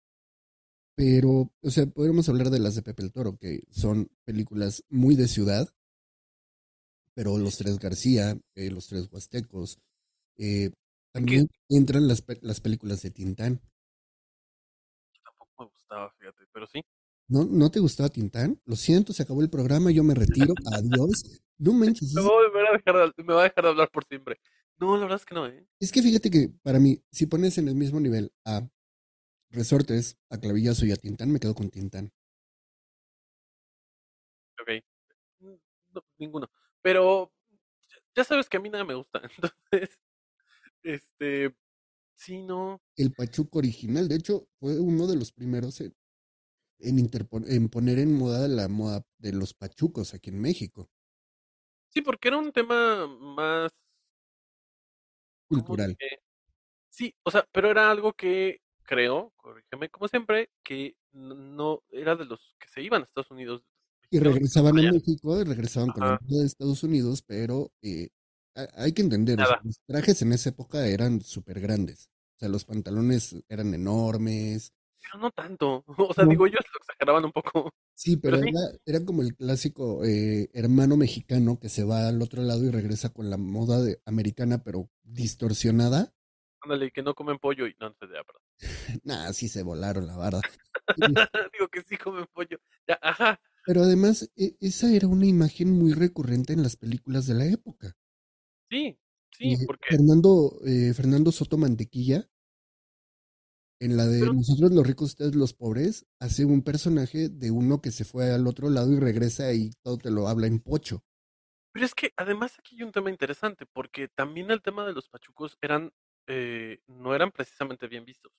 [0.95, 5.16] pero, o sea, podríamos hablar de las de Pepe el Toro, que son películas muy
[5.16, 5.70] de ciudad,
[7.14, 9.80] pero Los Tres García, eh, Los Tres Huastecos,
[10.38, 10.72] eh,
[11.12, 13.62] también entran las, las películas de Tintán.
[15.24, 16.82] Tampoco me gustaba, fíjate, pero sí.
[17.28, 18.62] ¿No, ¿No te gustaba Tintán?
[18.66, 21.41] Lo siento, se acabó el programa, yo me retiro, adiós.
[21.58, 22.30] No manches, Me va
[22.70, 24.39] a dejar de, me va a dejar de hablar por siempre.
[24.80, 25.68] No, la verdad es que no, ¿eh?
[25.80, 28.68] Es que fíjate que para mí, si pones en el mismo nivel a
[29.52, 32.12] Resortes, a Clavillazo y a Tintán, me quedo con Tintán.
[34.62, 34.84] Ok.
[35.40, 35.56] Mm,
[35.94, 36.50] No, ninguno.
[36.82, 37.32] Pero
[38.16, 39.22] ya- sabes que a mí nada me gusta.
[39.72, 40.00] Entonces,
[40.84, 41.56] este,
[42.16, 42.82] sí, no.
[42.96, 45.96] El Pachuco original, de hecho, fue uno de los primeros en,
[46.80, 50.90] en, interpon- en poner en moda la moda de los pachucos aquí en México,
[51.90, 53.87] Sí, porque era un tema más ¿cómo
[55.48, 55.98] cultural.
[56.89, 62.26] Sí, o sea, pero era algo que creo, corrígeme como siempre, que no era de
[62.26, 63.64] los que se iban a Estados Unidos.
[64.10, 64.91] Y regresaban a.
[64.91, 66.20] México, y regresaban con la Ajá.
[66.28, 68.10] de Estados Unidos, pero eh,
[68.56, 69.62] ha- hay que entender, o sea, Nada.
[69.66, 72.10] los trajes en esa época eran súper grandes.
[72.38, 74.72] O sea, los pantalones eran enormes.
[75.12, 75.84] Pero no tanto.
[76.12, 76.32] O sea, No.
[76.32, 77.72] digo, ellos lo exageraban un poco.
[77.95, 78.49] Sí, pero Pero sí.
[78.49, 82.70] era, era como el clásico eh, hermano mexicano que se va al otro lado y
[82.72, 86.14] regresa con la moda de, americana, pero distorsionada.
[86.62, 88.41] Ándale, que no comen pollo y no, no sé, ya, perdón.
[89.03, 90.41] Nah, sí se volaron la barda.
[91.53, 92.60] Digo que sí comen pollo.
[92.88, 93.39] Ya, ajá.
[93.66, 97.95] Pero además, e- esa era una imagen muy recurrente en las películas de la época.
[98.70, 98.97] Sí,
[99.32, 102.30] sí, porque Fernando, eh, Fernando Soto Mantequilla,
[103.80, 107.92] en la de Nosotros los ricos, ustedes los pobres, hace un personaje de uno que
[107.92, 111.04] se fue al otro lado y regresa y todo te lo habla en pocho.
[111.74, 115.10] Pero es que además aquí hay un tema interesante, porque también el tema de los
[115.10, 115.92] pachucos eran,
[116.28, 118.32] eh, no eran precisamente bien vistos.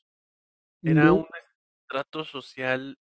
[0.85, 1.27] Era No, un
[1.83, 2.99] estrato social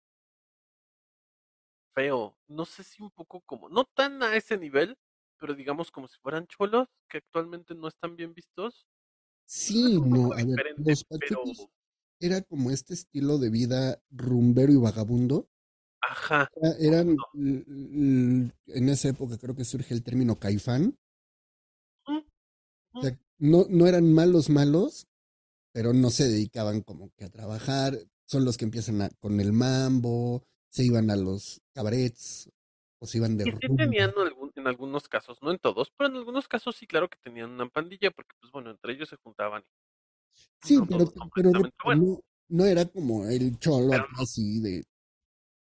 [1.94, 2.38] feo.
[2.48, 4.98] No sé si un poco como, no tan a ese nivel,
[5.38, 8.86] pero digamos como si fueran cholos, que actualmente no están bien vistos.
[9.46, 11.68] sí, no, a ver, los pero, pachucos
[12.20, 15.48] era como este estilo de vida rumbero y vagabundo.
[16.00, 20.96] ajá, Era- Eran, en esa época creo que surge el término caifán.
[22.92, 25.06] O sea, no, no eran malos malos,
[25.72, 27.98] pero no se dedicaban como que a trabajar.
[28.26, 32.50] Son los que empiezan a- con el mambo, se iban a los cabarets,
[32.98, 36.10] o se iban de Y sí tenían algún, en algunos casos, no en todos, pero
[36.10, 39.16] en algunos casos sí, claro que tenían una pandilla, porque pues bueno, entre ellos se
[39.16, 39.62] juntaban.
[40.62, 40.86] Sí, No
[41.34, 41.50] pero,
[41.96, 44.84] no, no era como el cholo Pero así de...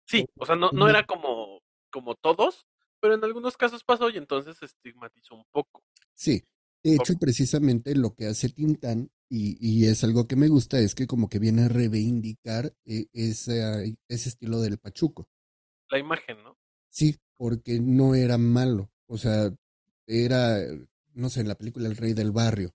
[0.07, 1.61] Sí, o sea, no, no era como,
[1.91, 2.67] como todos,
[3.01, 5.83] pero en algunos casos pasó y entonces se estigmatizó un poco.
[6.15, 6.45] Sí,
[6.85, 10.95] de hecho, precisamente lo que hace Tintán, y, y es algo que me gusta, es
[10.95, 15.27] que como que viene a reivindicar eh, ese, ese estilo del pachuco.
[15.89, 16.59] La imagen, ¿no?
[16.91, 18.91] Sí, porque no era malo.
[19.07, 19.51] O sea,
[20.07, 20.59] era,
[21.15, 22.75] no sé, en la película El Rey del Barrio.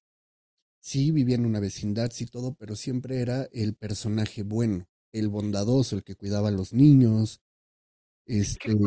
[0.82, 5.96] Sí, vivía en una vecindad, sí, todo, pero siempre era el personaje bueno, el bondadoso,
[5.96, 7.42] el que cuidaba a los niños.
[8.26, 8.78] Este, es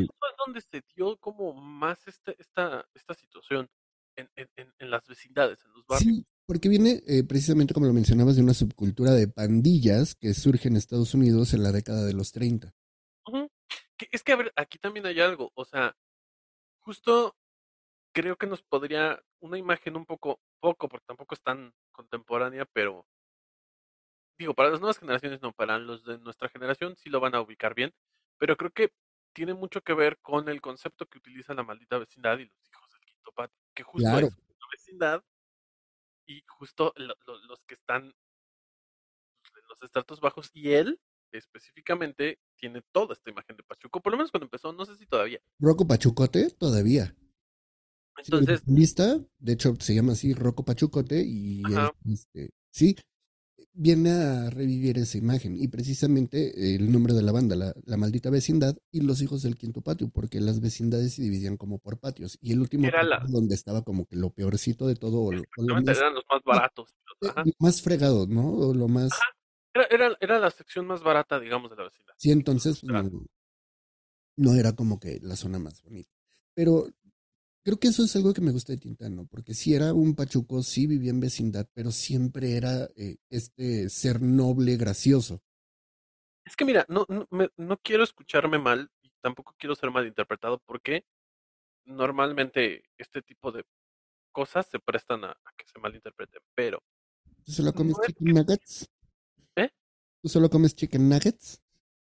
[0.47, 3.69] donde se dio como más este, esta, esta situación
[4.17, 6.17] en, en, en, las vecindades, en los barrios.
[6.17, 10.69] sí, porque viene eh, precisamente, como lo mencionabas, de una subcultura de pandillas que surge
[10.69, 12.75] en Estados Unidos en la década de los 30.
[13.27, 13.49] Ujú.
[13.97, 15.97] Que es que, a ver, aquí también hay algo, o sea,
[16.81, 17.37] justo
[18.13, 23.07] creo que nos podría una imagen un poco, poco, porque tampoco es tan contemporánea, pero
[24.39, 27.41] digo, para las nuevas generaciones no, para los de nuestra generación sí lo van a
[27.41, 27.93] ubicar bien,
[28.39, 28.93] pero creo que
[29.33, 32.91] tiene mucho que ver con el concepto que utiliza la maldita vecindad y los hijos
[32.93, 34.27] del quinto patio, que justo Claro.
[34.27, 35.25] es una vecindad
[36.27, 42.83] y justo lo- lo- los que están en los estratos bajos y él específicamente tiene
[42.93, 45.41] toda esta imagen de Pachuco, por lo menos cuando empezó, no sé si todavía.
[45.59, 47.15] Rocco Pachucote, todavía.
[48.19, 51.63] Entonces, vocalista, de hecho, se llama así Rocco Pachucote y
[52.11, 52.97] este, sí,
[53.75, 58.29] viene a revivir esa imagen y precisamente el nombre de la banda, la, la maldita
[58.31, 62.39] vecindad y los hijos del quinto patio, porque las vecindades se dividían como por patios
[62.41, 65.41] y el último Era la- donde estaba como que lo peorcito de todo, o lo-
[65.41, 67.45] o lo exactamente más- eran los más baratos, Eh, Ajá.
[67.61, 68.53] más fregado, ¿no?
[68.53, 69.13] O lo más...
[69.75, 72.13] Era, era, era la sección más barata, digamos, de la vecindad.
[72.19, 72.83] Sí, entonces
[74.37, 76.11] no era como que la zona más bonita.
[76.55, 76.89] Pero
[77.65, 80.63] creo que eso es algo que me gusta de Tintano, porque sí era un pachuco,
[80.63, 85.43] sí vivía en vecindad, pero siempre era eh, este ser noble, gracioso.
[86.45, 90.59] Es que mira, no, no, me- no quiero escucharme mal y tampoco quiero ser malinterpretado
[90.67, 91.05] porque
[91.87, 93.65] normalmente este tipo de
[94.33, 96.83] cosas se prestan a, a que se malinterpreten, pero
[97.45, 98.89] ¿Tú solo comes No chicken nuggets?
[99.57, 99.69] ¿Eh?
[100.21, 101.61] ¿Tú solo comes chicken nuggets?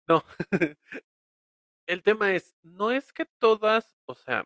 [0.07, 0.23] no.
[1.87, 4.45] El tema es, no es que todas, o sea,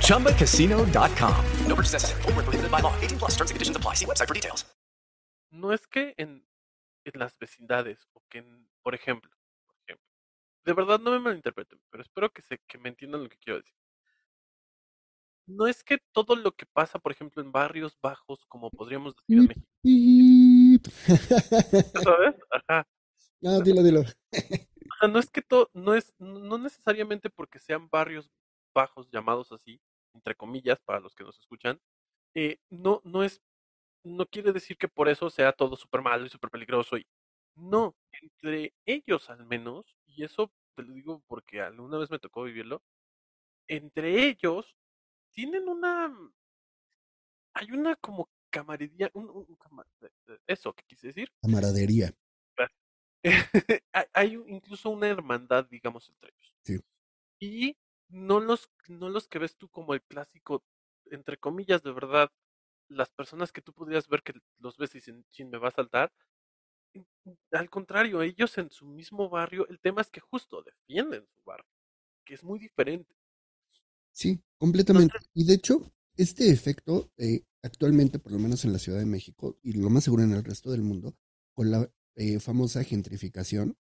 [0.11, 1.45] ChumbaCasino.com.
[1.67, 2.21] No purchase necessary.
[2.23, 2.93] Void where prohibited by law.
[2.99, 3.95] 18 plus terms and conditions apply.
[3.95, 4.65] See website for details.
[5.51, 6.45] no es que en,
[7.05, 9.31] en las vecindades o que, en, por ejemplo,
[9.67, 10.05] por ejemplo,
[10.65, 13.59] de verdad no me malinterpreten, pero espero que, se, que me entiendan lo que quiero
[13.59, 13.75] decir.
[15.47, 19.37] No es que todo lo que pasa, por ejemplo, en barrios bajos, como podríamos decir
[19.37, 20.87] en México, Pip.
[22.03, 22.35] ¿sabes?
[22.51, 22.87] Ajá.
[23.41, 24.03] no, dilo, dilo.
[25.11, 28.31] No es que todo, no es, no necesariamente porque sean barrios
[28.73, 29.81] bajos llamados así,
[30.13, 31.79] entre comillas, para los que nos escuchan,
[32.35, 33.41] eh, no, no es,
[34.03, 37.07] no quiere decir que por eso sea todo súper malo y súper peligroso y
[37.55, 42.43] no, entre ellos al menos, y eso te lo digo porque alguna vez me tocó
[42.43, 42.83] vivirlo,
[43.67, 44.75] entre ellos
[45.33, 46.13] tienen una,
[47.53, 49.85] hay una como camaradería, un, un- un cama-
[50.47, 52.13] eso que quise decir, Camaradería.
[54.13, 56.55] hay, incluso una hermandad, digamos, entre ellos.
[56.63, 56.79] Sí.
[57.39, 57.77] Y
[58.11, 60.63] no los, no los que ves tú como el clásico,
[61.05, 62.31] entre comillas, de verdad,
[62.87, 65.71] las personas que tú podrías ver que los ves y dicen, chin, me va a
[65.71, 66.11] saltar.
[67.51, 71.69] Al contrario, ellos en su mismo barrio, el tema es que justo defienden su barrio,
[72.25, 73.15] que es muy diferente.
[74.11, 75.15] Sí, completamente.
[75.33, 79.57] Y de hecho, este efecto, eh, actualmente, por lo menos en la Ciudad de México,
[79.63, 81.15] y lo más seguro en el resto del mundo,
[81.53, 83.77] con la eh, famosa gentrificación,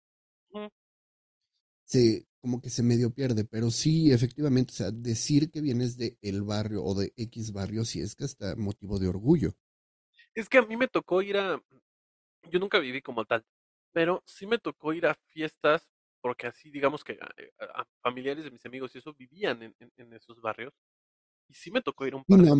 [1.84, 6.16] se como que se medio pierde, pero sí, efectivamente, o sea, decir que vienes de
[6.22, 9.56] el barrio o de X barrio, sí es que hasta motivo de orgullo.
[10.32, 11.60] Es que a mí me tocó ir a,
[12.50, 13.44] yo nunca viví como tal,
[13.92, 15.88] pero sí me tocó ir a fiestas,
[16.20, 17.26] porque así digamos que a,
[17.64, 20.72] a- a familiares de mis amigos y eso vivían en, en- en esos barrios,
[21.48, 22.54] y sí me tocó ir a un par de.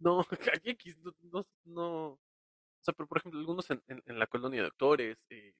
[0.00, 0.20] No,
[0.54, 2.18] aquí X, no, no, no- o
[2.82, 5.52] sea, pero por ejemplo, algunos en, en- en la colonia de doctores, eh,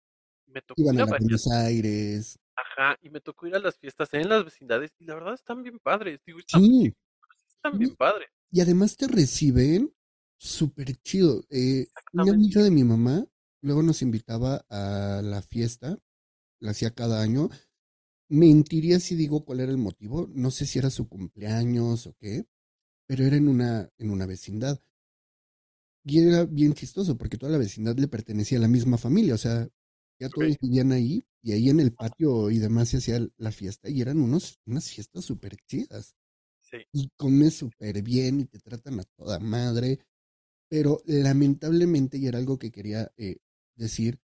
[0.50, 2.38] me tocó Iban ir a Buenos Aires.
[2.54, 5.62] ajá, y me tocó ir a las fiestas en las vecindades, y la verdad están
[5.62, 6.94] bien padres, digo, están, Sí,
[7.48, 8.30] están bien padres.
[8.52, 9.92] y además te reciben
[10.38, 11.44] súper chido.
[11.50, 12.32] Eh, Exactamente.
[12.34, 13.26] amiga de mi mamá
[13.62, 15.98] luego nos invitaba a la fiesta,
[16.60, 17.50] la hacía cada año.
[18.28, 22.46] Mentiría si digo cuál era el motivo, no sé si era su cumpleaños o qué,
[23.06, 24.80] pero era en una, en una vecindad.
[26.04, 29.38] Y era bien chistoso porque toda la vecindad le pertenecía a la misma familia, o
[29.38, 29.68] sea,
[30.20, 33.88] ya todos vivían ahí y ahí en el patio y demás se hacía la fiesta
[33.90, 36.16] y eran unos, unas fiestas súper chidas
[36.60, 40.00] Sí, y comes súper bien y te tratan a toda madre.
[40.68, 43.38] Pero lamentablemente, y era algo que quería eh,
[43.76, 44.20] decir,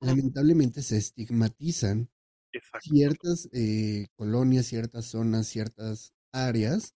[0.00, 2.10] lamentablemente se estigmatizan
[2.52, 2.94] exacto.
[2.94, 6.94] ciertas eh, colonias, ciertas zonas, ciertas áreas,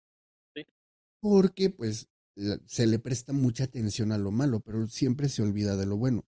[0.54, 0.64] Sí.
[1.20, 5.76] porque pues la- se le presta mucha atención a lo malo, pero siempre se olvida
[5.76, 6.24] de lo bueno.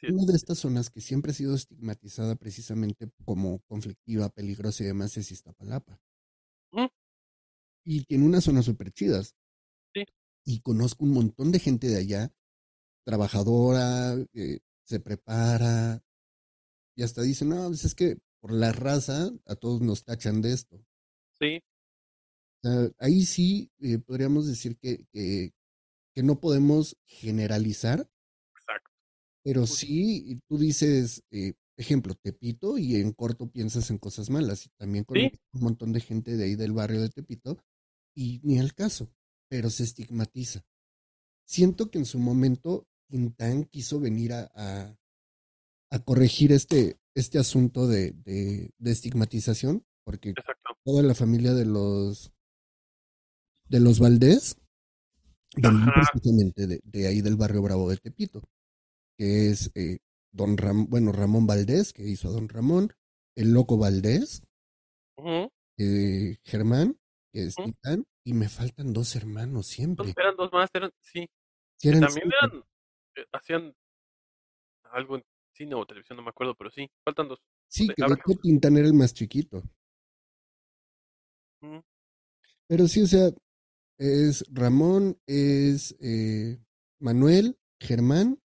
[0.00, 0.10] Es.
[0.10, 5.16] Una de estas zonas que siempre ha sido estigmatizada precisamente como conflictiva, peligrosa y demás
[5.16, 6.00] es Iztapalapa.
[6.72, 6.86] Mm.
[7.84, 9.34] Y tiene unas zonas súper chidas.
[9.94, 10.04] Sí.
[10.44, 12.32] Y conozco un montón de gente de allá,
[13.04, 16.02] trabajadora, que se prepara,
[16.96, 20.52] y hasta dicen, no, pues es que por la raza a todos nos tachan de
[20.52, 20.84] esto.
[21.40, 21.60] Sí,
[22.98, 25.52] ahí sí eh, podríamos decir que, que,
[26.14, 28.08] que no podemos generalizar.
[29.42, 34.66] Pero sí, tú dices, eh, ejemplo, Tepito y en corto piensas en cosas malas.
[34.66, 35.30] Y también con Sí.
[35.52, 37.58] un montón de gente de ahí del barrio de Tepito
[38.14, 39.10] y ni al caso,
[39.48, 40.64] pero se estigmatiza.
[41.46, 44.96] Siento que en su momento Tintán quiso venir a, a,
[45.90, 50.74] a corregir este, este asunto de, de, de estigmatización, porque Exacto.
[50.84, 52.32] toda la familia de los
[53.68, 54.56] de los Valdés
[55.56, 58.42] de, de ahí del barrio Bravo de Tepito,
[59.20, 59.98] que es eh,
[60.32, 62.90] Don Ram, bueno, Ramón Valdés, que hizo a Don Ramón,
[63.36, 64.42] el Loco Valdés,
[65.76, 66.98] eh, Germán,
[67.30, 67.56] que es.
[67.56, 70.14] Titán, y me faltan dos hermanos siempre.
[70.16, 71.20] Eran dos más, eran, sí.
[71.20, 71.28] Sí,
[71.82, 72.64] que eran también eran,
[73.16, 73.74] eh, hacían
[74.84, 77.40] algo en cine o televisión, no me acuerdo, pero sí, faltan dos.
[77.68, 79.62] Sí, de- que Tintán era el más chiquito.
[82.68, 83.28] Pero sí, o sea,
[83.98, 86.58] es Ramón, es eh,
[87.00, 88.40] Manuel, Germán,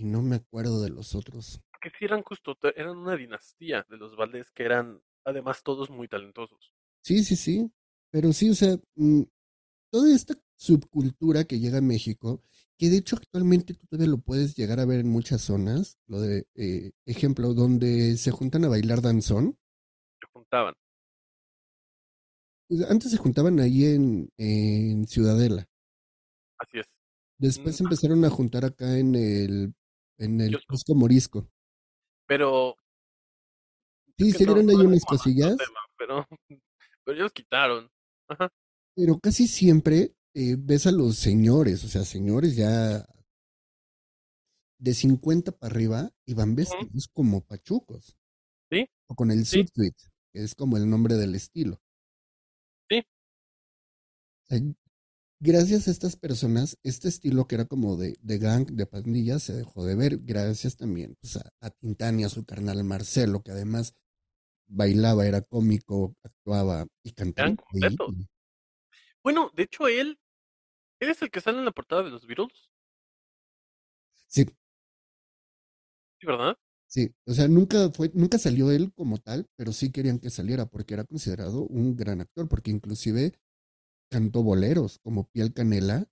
[0.00, 1.60] y no me acuerdo de los otros.
[1.80, 6.08] Que sí eran justo, eran una dinastía de los Valdés que eran además todos muy
[6.08, 6.72] talentosos.
[7.02, 7.70] Sí, sí, sí.
[8.10, 9.22] Pero sí, o sea, mm,
[9.90, 12.42] toda esta subcultura que llega a México,
[12.78, 16.20] que de hecho actualmente tú todavía lo puedes llegar a ver en muchas zonas, lo
[16.20, 19.58] de, eh, ejemplo, donde se juntan a bailar danzón.
[20.20, 20.74] Se juntaban.
[22.68, 25.66] Pues, Antes se juntaban ahí en, en Ciudadela.
[26.58, 26.86] Así es.
[27.38, 29.74] Después Mm, empezaron a juntar acá en el,
[30.20, 30.58] en el.
[30.66, 31.48] Kiosco Morisco.
[32.26, 32.76] Pero
[34.18, 36.26] Sí, se no, dieron ahí no unas cosillas, tema, pero,
[37.04, 37.88] pero ya los quitaron.
[38.28, 38.48] Ajá.
[38.94, 43.04] pero casi siempre eh, ves a los señores, o sea, señores ya
[44.78, 48.16] de 50 para arriba y van vestidos como pachucos.
[48.70, 49.94] Sí, O con el sí, suit,
[50.32, 51.80] que es como el nombre del estilo.
[52.88, 52.98] sí.
[53.00, 54.58] O sea,
[55.40, 59.54] gracias a estas personas, este estilo que era como de, de gang, de pandilla, se
[59.54, 60.18] dejó de ver.
[60.18, 63.94] Gracias también pues, a, a Tintán y a su carnal Marcelo, que además
[64.68, 67.96] bailaba, era cómico, actuaba y cantaba Eran.
[69.22, 70.18] Bueno, de hecho, él,
[71.00, 72.70] él es el que sale en la portada de los Beatles.
[74.28, 74.46] Sí,
[76.20, 76.56] Sí, ¿verdad?
[76.86, 77.14] sí.
[77.26, 80.94] O sea, nunca fue, nunca salió él como tal, pero sí querían que saliera porque
[80.94, 83.32] era considerado un gran actor, porque inclusive
[84.10, 86.06] cantó boleros como Piel Canela.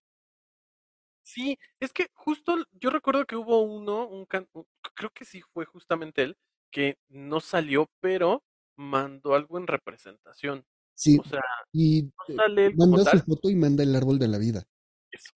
[1.23, 4.49] Sí, es que justo yo recuerdo que hubo uno, un can-
[4.95, 6.37] creo que sí fue justamente él,
[6.71, 8.43] que no salió, pero
[8.77, 10.65] mandó algo en representación.
[10.95, 11.43] Sí, O sea,
[11.73, 13.23] y no sale manda su tal.
[13.23, 14.65] foto y manda el árbol de la vida.
[15.13, 15.33] Eso.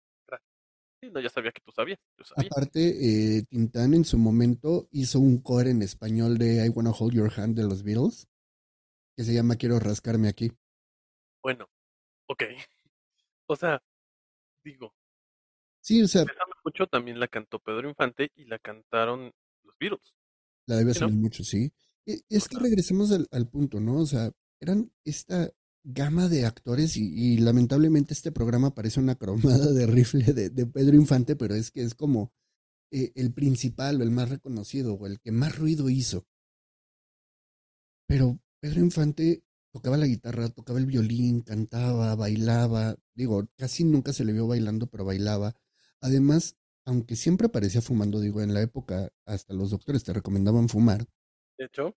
[1.01, 2.51] Sí, no, ya sabía que tú sabías, yo sabía.
[2.51, 7.15] Aparte, eh, Tintán en su momento hizo un cover en español de I Wanna Hold
[7.15, 8.27] Your Hand de los Beatles,
[9.17, 10.53] que se llama Quiero rascarme aquí.
[11.43, 11.69] Bueno,
[12.31, 12.43] ok.
[13.49, 13.83] O sea,
[14.65, 14.95] digo,
[15.83, 16.25] Sí, o sea,
[16.65, 19.33] mucho también la cantó Pedro Infante y la cantaron
[19.65, 20.15] los Beatles.
[20.67, 21.73] la debe salir mucho, sí.
[22.07, 23.97] E- Es que regresemos al, al punto, ¿no?
[23.99, 25.51] O sea, eran esta
[25.85, 30.67] gama de actores y, y lamentablemente este programa parece una cromada de rifle de, de
[30.67, 32.33] Pedro Infante, pero es que es como
[32.93, 36.27] eh, el principal o el más reconocido o el que más ruido hizo.
[38.07, 39.43] Pero Pedro Infante
[39.73, 42.97] tocaba la guitarra, tocaba el violín, cantaba, bailaba.
[43.15, 45.55] Digo, casi nunca se le vio bailando, pero bailaba.
[46.01, 46.57] Además,
[46.87, 51.07] aunque siempre parecía fumando, digo, en la época hasta los doctores te recomendaban fumar,
[51.59, 51.95] de hecho,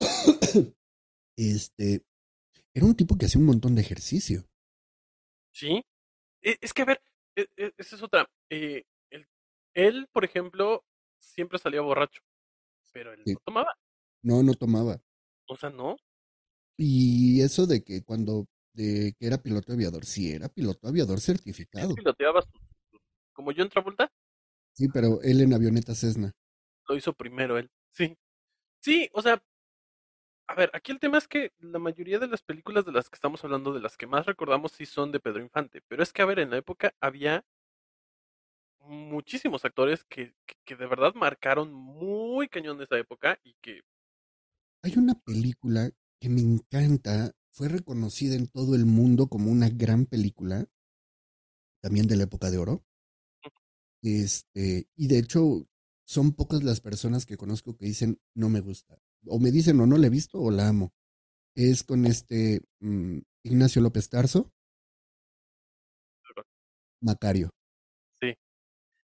[1.36, 2.04] este,
[2.74, 4.44] era un tipo que hacía un montón de ejercicio.
[5.52, 5.82] sí.
[6.42, 7.00] E- Es que, a ver,
[7.36, 8.28] e- e- esa es otra.
[8.50, 9.26] Eh, él,
[9.74, 10.84] él, por ejemplo,
[11.18, 12.20] siempre salía borracho,
[12.92, 13.34] pero él Sí.
[13.34, 13.74] no tomaba.
[14.22, 15.00] No, no tomaba.
[15.48, 15.96] O sea, no.
[16.78, 21.94] Y eso de que cuando, de que era piloto aviador, sí, era piloto aviador certificado.
[21.94, 22.40] piloteaba
[23.32, 24.10] como yo en Travolta,
[24.72, 26.32] Sí, pero él en avioneta Cessna.
[26.88, 27.70] lo hizo primero él.
[27.92, 28.16] Sí.
[28.80, 29.42] Sí, o sea,
[30.48, 33.14] a ver, aquí el tema es que la mayoría de las películas de las que
[33.16, 35.82] estamos hablando, de las que más recordamos, sí son de Pedro Infante.
[35.88, 37.44] Pero es que, a ver, en la época había
[38.80, 43.82] muchísimos actores que, que, que de verdad marcaron muy cañón de esa época y que
[44.82, 45.90] Hay una película
[46.20, 50.66] que me encanta, fue reconocida en todo el mundo como una gran película,
[51.80, 52.84] también de la época de oro.
[54.02, 55.66] Este, y de hecho,
[56.04, 58.98] son pocas las personas que conozco que dicen no me gusta.
[59.26, 60.92] O me dicen o no la he visto o la amo.
[61.54, 64.52] Es con este mm, Ignacio López Tarso,
[67.00, 67.50] Macario.
[68.20, 68.34] sí,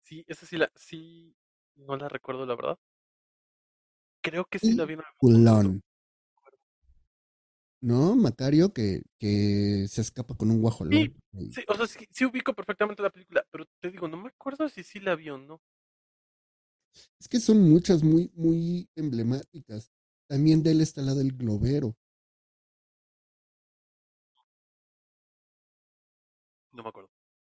[0.02, 1.34] sí, esa sí la, sí,
[1.74, 2.78] no la recuerdo la verdad.
[4.22, 5.82] Creo que sí la vi en algún.
[7.82, 8.14] ¿No?
[8.14, 11.12] Macario que, que se escapa con un guajolón.
[11.32, 14.28] Sí, sí, o sea, sí, sí ubico perfectamente la película, pero te digo, no me
[14.28, 15.60] acuerdo si sí la vi o no.
[17.18, 19.90] Es que son muchas muy, muy emblemáticas.
[20.28, 21.96] También de él está la del globero.
[26.72, 27.10] No me acuerdo.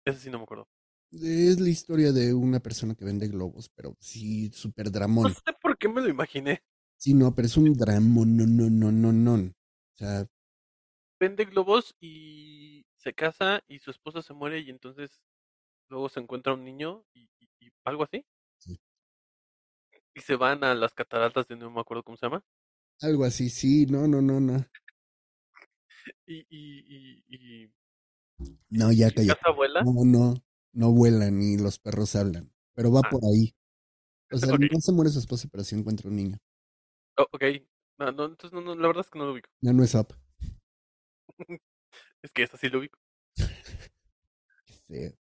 [0.05, 0.67] Ese sí no me acuerdo.
[1.11, 5.34] Es la historia de una persona que vende globos, pero sí, súper No dramón.
[5.34, 6.61] sé por qué me lo imaginé.
[6.97, 9.53] Sí, no, pero es un dramón, no, no, no, no, no.
[9.97, 10.27] O sea,
[11.19, 15.19] Vende globos y se casa y su esposa se muere y entonces
[15.89, 18.23] luego se encuentra un niño y, y- y algo así.
[18.59, 18.79] Sí.
[20.13, 22.43] Y se van a las cataratas de no me acuerdo cómo se llama.
[23.01, 24.63] algo así, sí, no, no, no, no.
[26.27, 27.71] Y, y, y, y
[28.69, 29.33] No, ya ¿Y cayó.
[29.35, 29.81] casa abuela?
[29.83, 30.35] No, no,
[30.73, 32.53] no vuelan ni los perros hablan.
[32.75, 33.09] Pero va Ah.
[33.09, 33.55] por ahí.
[34.31, 34.59] O sea, Ok.
[34.71, 36.37] no se muere su esposa, pero sí encuentra un niño.
[37.17, 37.43] Oh, ok.
[37.99, 39.49] No, no, entonces no, no, la verdad es que no lo ubico.
[39.61, 40.13] No, no es up.
[42.23, 42.99] Es que esa sí lo ubico.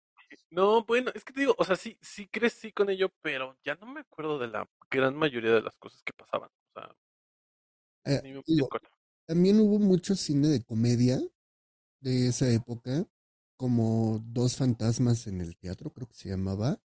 [0.49, 3.75] No, bueno, es que te digo, o sea, sí, sí crecí con ello, pero ya
[3.75, 6.49] no me acuerdo de la gran mayoría de las cosas que pasaban.
[6.49, 6.95] O sea,
[8.05, 8.69] Eh, ni me digo,
[9.25, 11.19] también hubo mucho cine de comedia
[12.01, 13.05] de esa época,
[13.57, 16.79] como Dos fantasmas en el teatro, creo que se llamaba,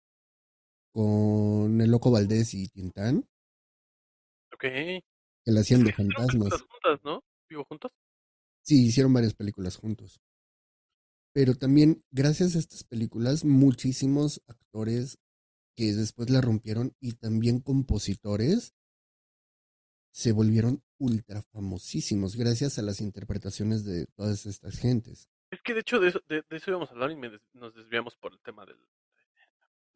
[0.93, 3.27] con El Loco Valdés y Tintán,
[4.55, 4.65] Ok.
[5.51, 6.63] Hacían de Hicieron fantasmas.
[6.63, 7.23] juntas, ¿no?
[7.49, 7.93] Digo, juntas.
[8.63, 10.21] Sí, hicieron varias películas juntos.
[11.35, 15.19] Pero también, gracias a estas películas, muchísimos actores
[15.77, 18.75] que después la rompieron y también compositores
[20.15, 25.31] se volvieron ultra famosísimos gracias a las interpretaciones de todas estas gentes.
[25.51, 27.41] Es que de hecho de eso, de, de eso íbamos a hablar y me des-
[27.55, 28.77] nos desviamos por el tema del...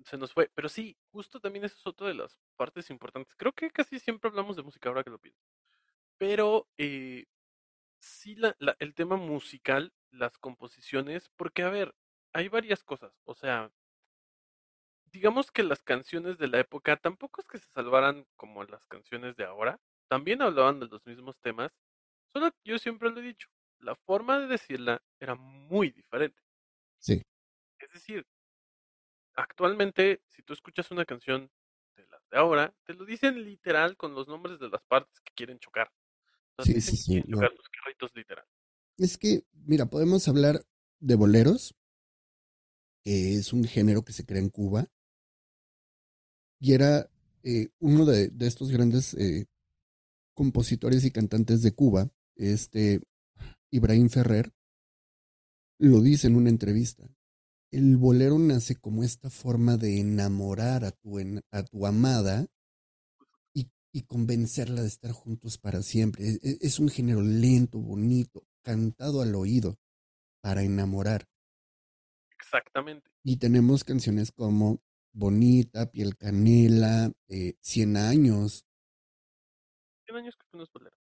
[0.07, 0.51] Se nos fue.
[0.55, 3.35] Pero sí, justo también eso es otra de las partes importantes.
[3.37, 5.41] Creo que casi siempre hablamos de música ahora que lo pienso.
[6.19, 7.27] Pero eh,
[8.01, 11.95] sí la, la- el tema musical, las composiciones, porque a ver,
[12.35, 13.13] hay varias cosas.
[13.25, 13.73] O sea,
[15.13, 19.37] digamos que las canciones de la época tampoco es que se salvaran como las canciones
[19.37, 19.81] de ahora.
[20.09, 21.73] También hablaban de los mismos temas.
[22.33, 23.49] Solo que yo siempre lo he dicho,
[23.81, 26.43] la forma de decirla era muy diferente.
[26.99, 27.23] Sí.
[27.79, 28.27] Es decir,
[29.37, 31.51] actualmente, si tú escuchas una canción
[31.97, 35.33] de las de ahora, te lo dicen literal con los nombres de las partes que
[35.35, 35.91] quieren chocar.
[36.65, 37.37] Sí, sí, sí, quieren no.
[37.37, 38.45] chocar los carritos literal.
[38.99, 40.65] Es que, mira, podemos hablar
[41.01, 41.75] de boleros,
[43.05, 44.87] que es un género que se crea en Cuba,
[46.59, 47.11] y era
[47.43, 49.47] eh, uno de, de estos grandes eh,
[50.35, 53.01] compositores y cantantes de Cuba, este
[53.71, 54.53] Ibrahim Ferrer,
[55.79, 57.07] lo dice en una entrevista.
[57.73, 62.47] El bolero nace como esta forma de enamorar a tu, en- a tu amada
[63.55, 66.29] y, y convencerla de estar juntos para siempre.
[66.29, 69.77] E- e- es un género lento, bonito, cantado al oído
[70.43, 71.27] para enamorar.
[72.39, 73.11] Exactamente.
[73.25, 74.81] Y tenemos canciones como
[75.13, 78.65] Bonita, Piel Canela, eh, Cien Años.
[80.05, 80.97] 100 años creo que no es bolero.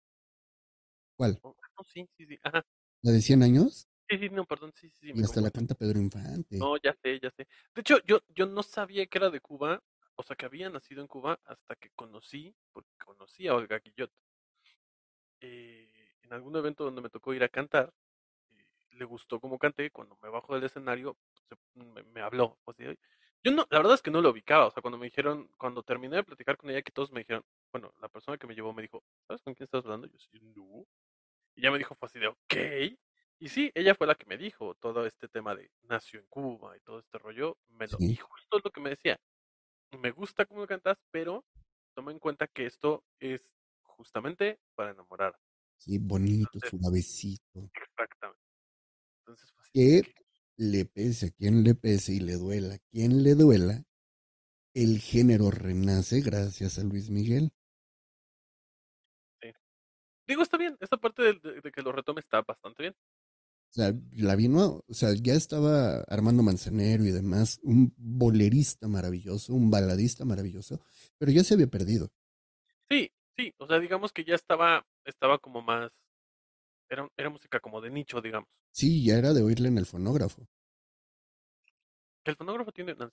[1.16, 1.38] ¿Cuál?
[1.42, 2.38] Oh, no, sí, sí, sí.
[2.42, 2.62] Ajá.
[3.02, 3.88] ¿La de Cien Años?
[4.08, 5.12] Sí, sí, no, perdón, sí, sí, sí.
[5.14, 6.58] Y hasta la canta Pedro Infante.
[6.58, 7.46] No, ya sé, ya sé.
[7.74, 9.82] De hecho, yo, yo no sabía que era de Cuba,
[10.16, 14.10] o sea, que había nacido en Cuba hasta que conocí, porque conocí a Olga Guillot.
[15.40, 17.92] Eh, en algún evento donde me tocó ir a cantar,
[18.50, 22.58] eh, le gustó cómo canté, cuando me bajo del escenario, se- me, me habló.
[22.64, 22.94] o sea,
[23.44, 25.82] yo no, la verdad es que no lo ubicaba, o sea, cuando me dijeron, cuando
[25.82, 28.72] terminé de platicar con ella, que todos me dijeron, bueno, la persona que me llevó
[28.74, 30.08] me dijo, ¿sabes con quién estás hablando?
[30.08, 30.84] Yo sí, no.
[31.56, 32.98] Y ya me dijo, fue así de, ok.
[33.38, 36.76] Y sí, ella fue la que me dijo todo este tema de nació en Cuba
[36.76, 37.58] y todo este rollo.
[37.68, 38.12] Me lo, Sí.
[38.12, 39.18] Y justo es lo que me decía.
[40.00, 41.44] Me gusta cómo cantas, pero
[41.94, 43.50] toma en cuenta que esto es
[43.82, 45.38] justamente para enamorar.
[45.78, 47.70] Sí, bonito, Entonces, suavecito.
[47.74, 48.40] exactamente.
[49.20, 50.02] Entonces Que
[50.56, 53.82] le pese a quien le pese y le duela a quien le duela,
[54.74, 57.50] el género renace gracias a Luis Miguel.
[59.42, 59.52] sí.
[60.26, 62.96] Digo, está bien, esta parte de, de- de que lo retome está bastante bien.
[63.70, 69.52] O sea, la vino, o sea, ya estaba Armando Manzanero y demás, un bolerista maravilloso,
[69.52, 70.80] un baladista maravilloso,
[71.18, 72.10] pero ya se había perdido.
[72.88, 75.92] Sí, sí, o sea, digamos que ya estaba, estaba como más,
[76.88, 78.48] era, era música como de nicho, digamos.
[78.70, 80.48] Sí, ya era de oírle en el fonógrafo.
[82.24, 83.12] El fonógrafo tiene, no,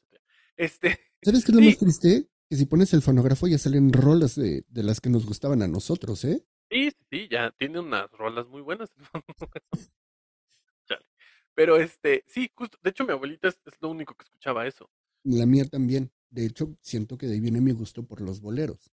[0.55, 2.29] este, ¿Sabes qué es lo más triste?
[2.49, 5.67] Que si pones el fonógrafo ya salen rolas de, de las que nos gustaban a
[5.67, 6.45] nosotros, ¿eh?
[6.69, 8.91] sí, sí, sí, ya tiene unas rolas muy buenas.
[11.55, 14.89] Pero este, sí, justo, de hecho mi abuelita es, es lo único que escuchaba eso.
[15.23, 16.11] La mía también.
[16.29, 18.91] De hecho, siento que de ahí viene mi gusto por los boleros.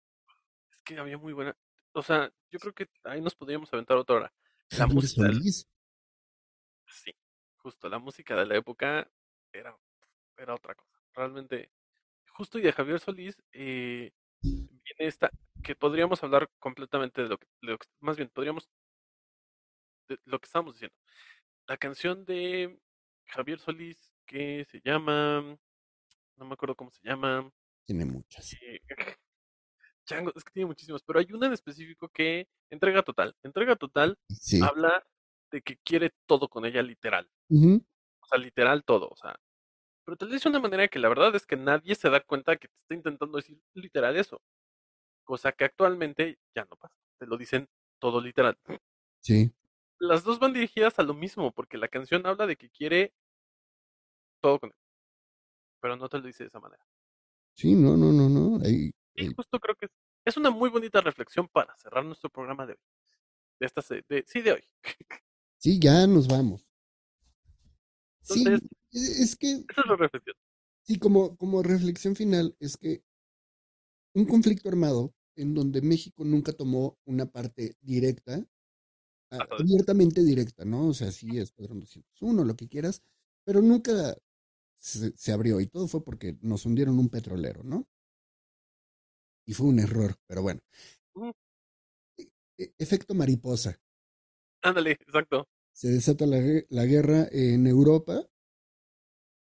[0.72, 1.56] Es que había muy buena,
[1.94, 4.34] o sea, yo creo que ahí nos podríamos aventar otra hora.
[4.80, 5.68] La música, Solís.
[6.88, 7.12] sí,
[7.58, 9.10] justo, la música de la época
[9.52, 9.76] era,
[10.38, 11.00] era otra cosa.
[11.14, 11.72] Realmente,
[12.34, 14.12] justo y de Javier Solís eh,
[14.70, 15.32] viene esta,
[15.64, 18.70] que podríamos hablar completamente de lo que, de lo que- más bien, podríamos,
[20.08, 20.96] de lo que estábamos diciendo.
[21.68, 22.80] La canción de
[23.28, 25.42] Javier Solís que se llama,
[26.38, 27.50] no me acuerdo cómo se llama,
[27.86, 28.54] Tiene muchas.
[28.62, 28.80] eh,
[30.06, 33.36] Chango, es que tiene muchísimas, pero hay una en específico que entrega total.
[33.44, 34.60] Entrega total Sí.
[34.62, 35.06] habla
[35.52, 37.30] de que quiere todo con ella literal.
[37.50, 39.08] O sea, literal todo.
[39.10, 39.40] O sea,
[40.06, 42.20] pero te lo dice de una manera que la verdad es que nadie se da
[42.22, 44.42] cuenta que te está intentando decir literal eso.
[45.24, 46.96] Cosa que actualmente ya no pasa.
[47.20, 47.70] Te lo dicen
[48.00, 48.58] todo literal.
[49.22, 49.54] Sí.
[50.04, 53.14] Las dos van dirigidas a lo mismo, porque la canción habla de que quiere
[54.42, 54.76] todo con él.
[55.80, 56.86] Pero no te lo dice de esa manera.
[57.56, 58.66] Sí, no, no, no, no.
[58.66, 59.88] Ahí, Y justo creo que
[60.26, 62.80] es, una muy bonita reflexión para cerrar nuestro programa de hoy.
[63.62, 64.64] De esta, de, sí, de hoy.
[65.58, 66.68] sí, ya nos vamos.
[68.24, 70.36] Sí, Entonces- es es que Esa es la reflexión.
[70.82, 73.06] Sí, como, como reflexión final, es que
[74.14, 78.46] un conflicto armado en donde México nunca tomó una parte directa.
[79.40, 80.88] Abiertamente directa, ¿no?
[80.88, 83.02] O sea, sí, Escuadrón 201, lo que quieras,
[83.46, 84.16] pero nunca
[84.80, 87.88] se, se abrió y todo fue porque nos hundieron un petrolero, ¿no?
[89.46, 90.62] Y fue un error, pero bueno.
[92.22, 92.32] E-
[92.64, 93.72] e- efecto mariposa.
[94.62, 95.48] Ándale, exacto.
[95.74, 96.40] Se desata la,
[96.70, 98.28] la guerra en Europa.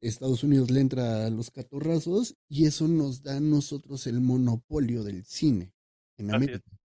[0.01, 5.03] Estados Unidos le entra a los catorrazos y eso nos da a nosotros el monopolio
[5.03, 5.73] del cine
[6.18, 6.31] en.
[6.31, 6.77] América.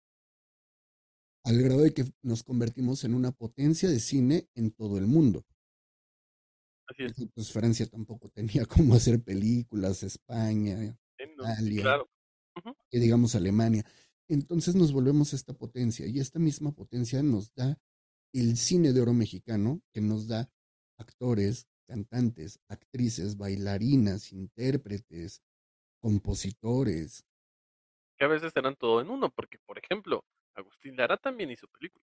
[1.44, 5.46] Al grado de que nos convertimos en una potencia de cine en todo el mundo.
[6.88, 7.14] Así es.
[7.34, 12.10] Pues Francia tampoco tenía cómo hacer películas, España, Sí, no, sí, Italia, claro.
[12.90, 13.86] que digamos Alemania.
[14.28, 17.78] Entonces nos volvemos esta potencia y esta misma potencia nos da
[18.34, 20.50] el cine de oro mexicano, que nos da
[20.98, 25.42] actores, cantantes, actrices, bailarinas, intérpretes,
[26.02, 27.26] compositores.
[28.18, 30.24] Que a veces eran todo en uno, porque, por ejemplo,
[30.56, 32.07] Agustín Lara también hizo películas.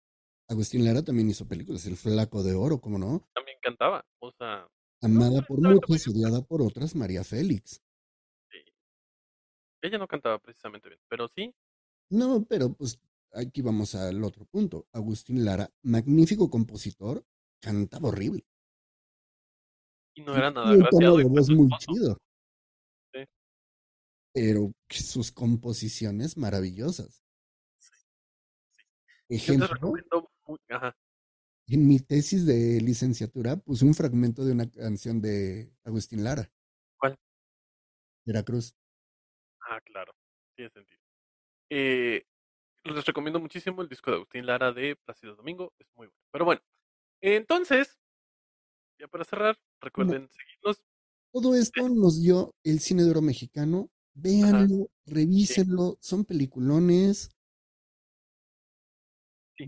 [0.47, 3.27] Agustín Lara también hizo películas, El Flaco de Oro, ¿cómo no?
[3.33, 4.05] También cantaba.
[4.19, 4.67] O sea,
[5.01, 7.81] Amada por muchos, odiada por otras, María Félix.
[9.81, 11.53] ella no cantaba precisamente bien, pero sí,
[12.09, 12.99] No, pero pues
[13.33, 14.87] aquí vamos al otro punto.
[14.93, 17.23] Agustín Lara, magnífico compositor,
[17.61, 18.45] cantaba horrible.
[20.15, 21.17] y no era nada graciado.
[21.17, 22.17] de voz muy chido.
[23.13, 23.25] Sí.
[24.33, 27.24] Pero sus composiciones maravillosas.
[29.29, 30.95] Yo te recomiendo muy- ajá,
[31.67, 36.51] en mi tesis de licenciatura puse un fragmento de una canción de Agustín Lara.
[36.99, 37.17] ¿Cuál?
[38.25, 38.75] Veracruz.
[39.61, 40.13] Ah, claro,
[40.55, 40.99] tiene sentido.
[41.71, 42.23] Eh,
[42.83, 46.13] les recomiendo muchísimo el disco de Agustín Lara de Plácido Domingo, es muy bueno.
[46.31, 46.61] Pero bueno,
[47.21, 47.97] entonces,
[48.99, 50.83] ya para cerrar, recuerden seguirnos.
[51.33, 53.89] Todo esto nos dio el cine de oro mexicano.
[54.13, 57.34] Véanlo, revísenlo, son peliculones
[59.57, 59.65] Sí,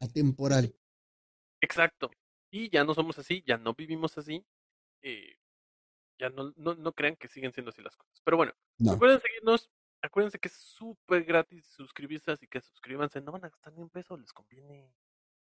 [0.00, 0.74] atemporal.
[1.60, 2.10] Exacto.
[2.50, 4.44] Y ya no somos así, ya no vivimos así.
[5.02, 5.36] eh,
[6.18, 8.20] ya no, no, no crean que siguen siendo así las cosas.
[8.24, 8.92] Pero bueno, No.
[8.92, 9.70] recuerden seguirnos.
[10.02, 13.20] Acuérdense que es súper gratis suscribirse, así que suscríbanse.
[13.20, 14.92] No van a gastar ni un peso, les conviene.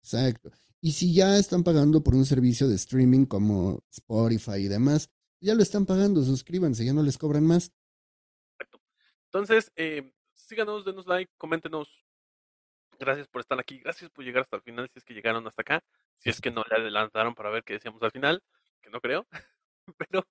[0.03, 0.51] Exacto.
[0.81, 5.11] Y si ya están pagando por un servicio de streaming como Spotify y demás,
[5.41, 7.73] ya lo están pagando, suscríbanse, ya no les cobran más.
[9.27, 11.89] Entonces, eh, síganos, denos like, coméntenos.
[13.01, 15.63] Gracias por estar aquí, gracias por llegar hasta el final, si es que llegaron hasta
[15.63, 15.83] acá.
[16.19, 18.43] Si es que no le adelantaron para ver qué decíamos al final,
[18.83, 19.27] que no creo.
[19.97, 20.27] Pero,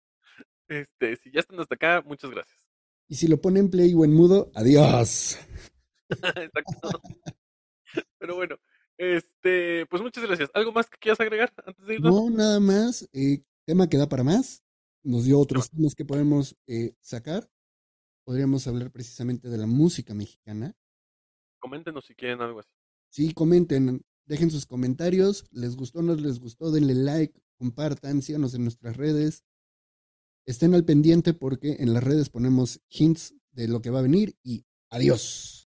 [0.67, 2.63] este, si ya están hasta acá, muchas gracias.
[3.07, 5.39] Y si lo ponen play o en mudo, adiós.
[6.09, 7.01] Exacto.
[8.19, 8.57] Pero bueno,
[8.99, 10.51] este, pues muchas gracias.
[10.53, 12.13] ¿Algo más que quieras agregar antes de irnos?
[12.13, 13.09] No, nada más.
[13.13, 14.63] eh, tema que da para más.
[15.01, 17.49] Nos dio otros temas que podemos eh, sacar.
[18.25, 20.75] Podríamos hablar precisamente de la música mexicana.
[21.60, 22.69] Coméntenos si quieren algo así.
[23.10, 25.45] Sí, comenten, dejen sus comentarios.
[25.52, 26.72] ¿Les gustó no les gustó?
[26.72, 29.44] Denle like, compartan, síganos en nuestras redes.
[30.45, 34.38] Estén al pendiente porque en las redes ponemos hints de lo que va a venir
[34.44, 35.69] y adiós.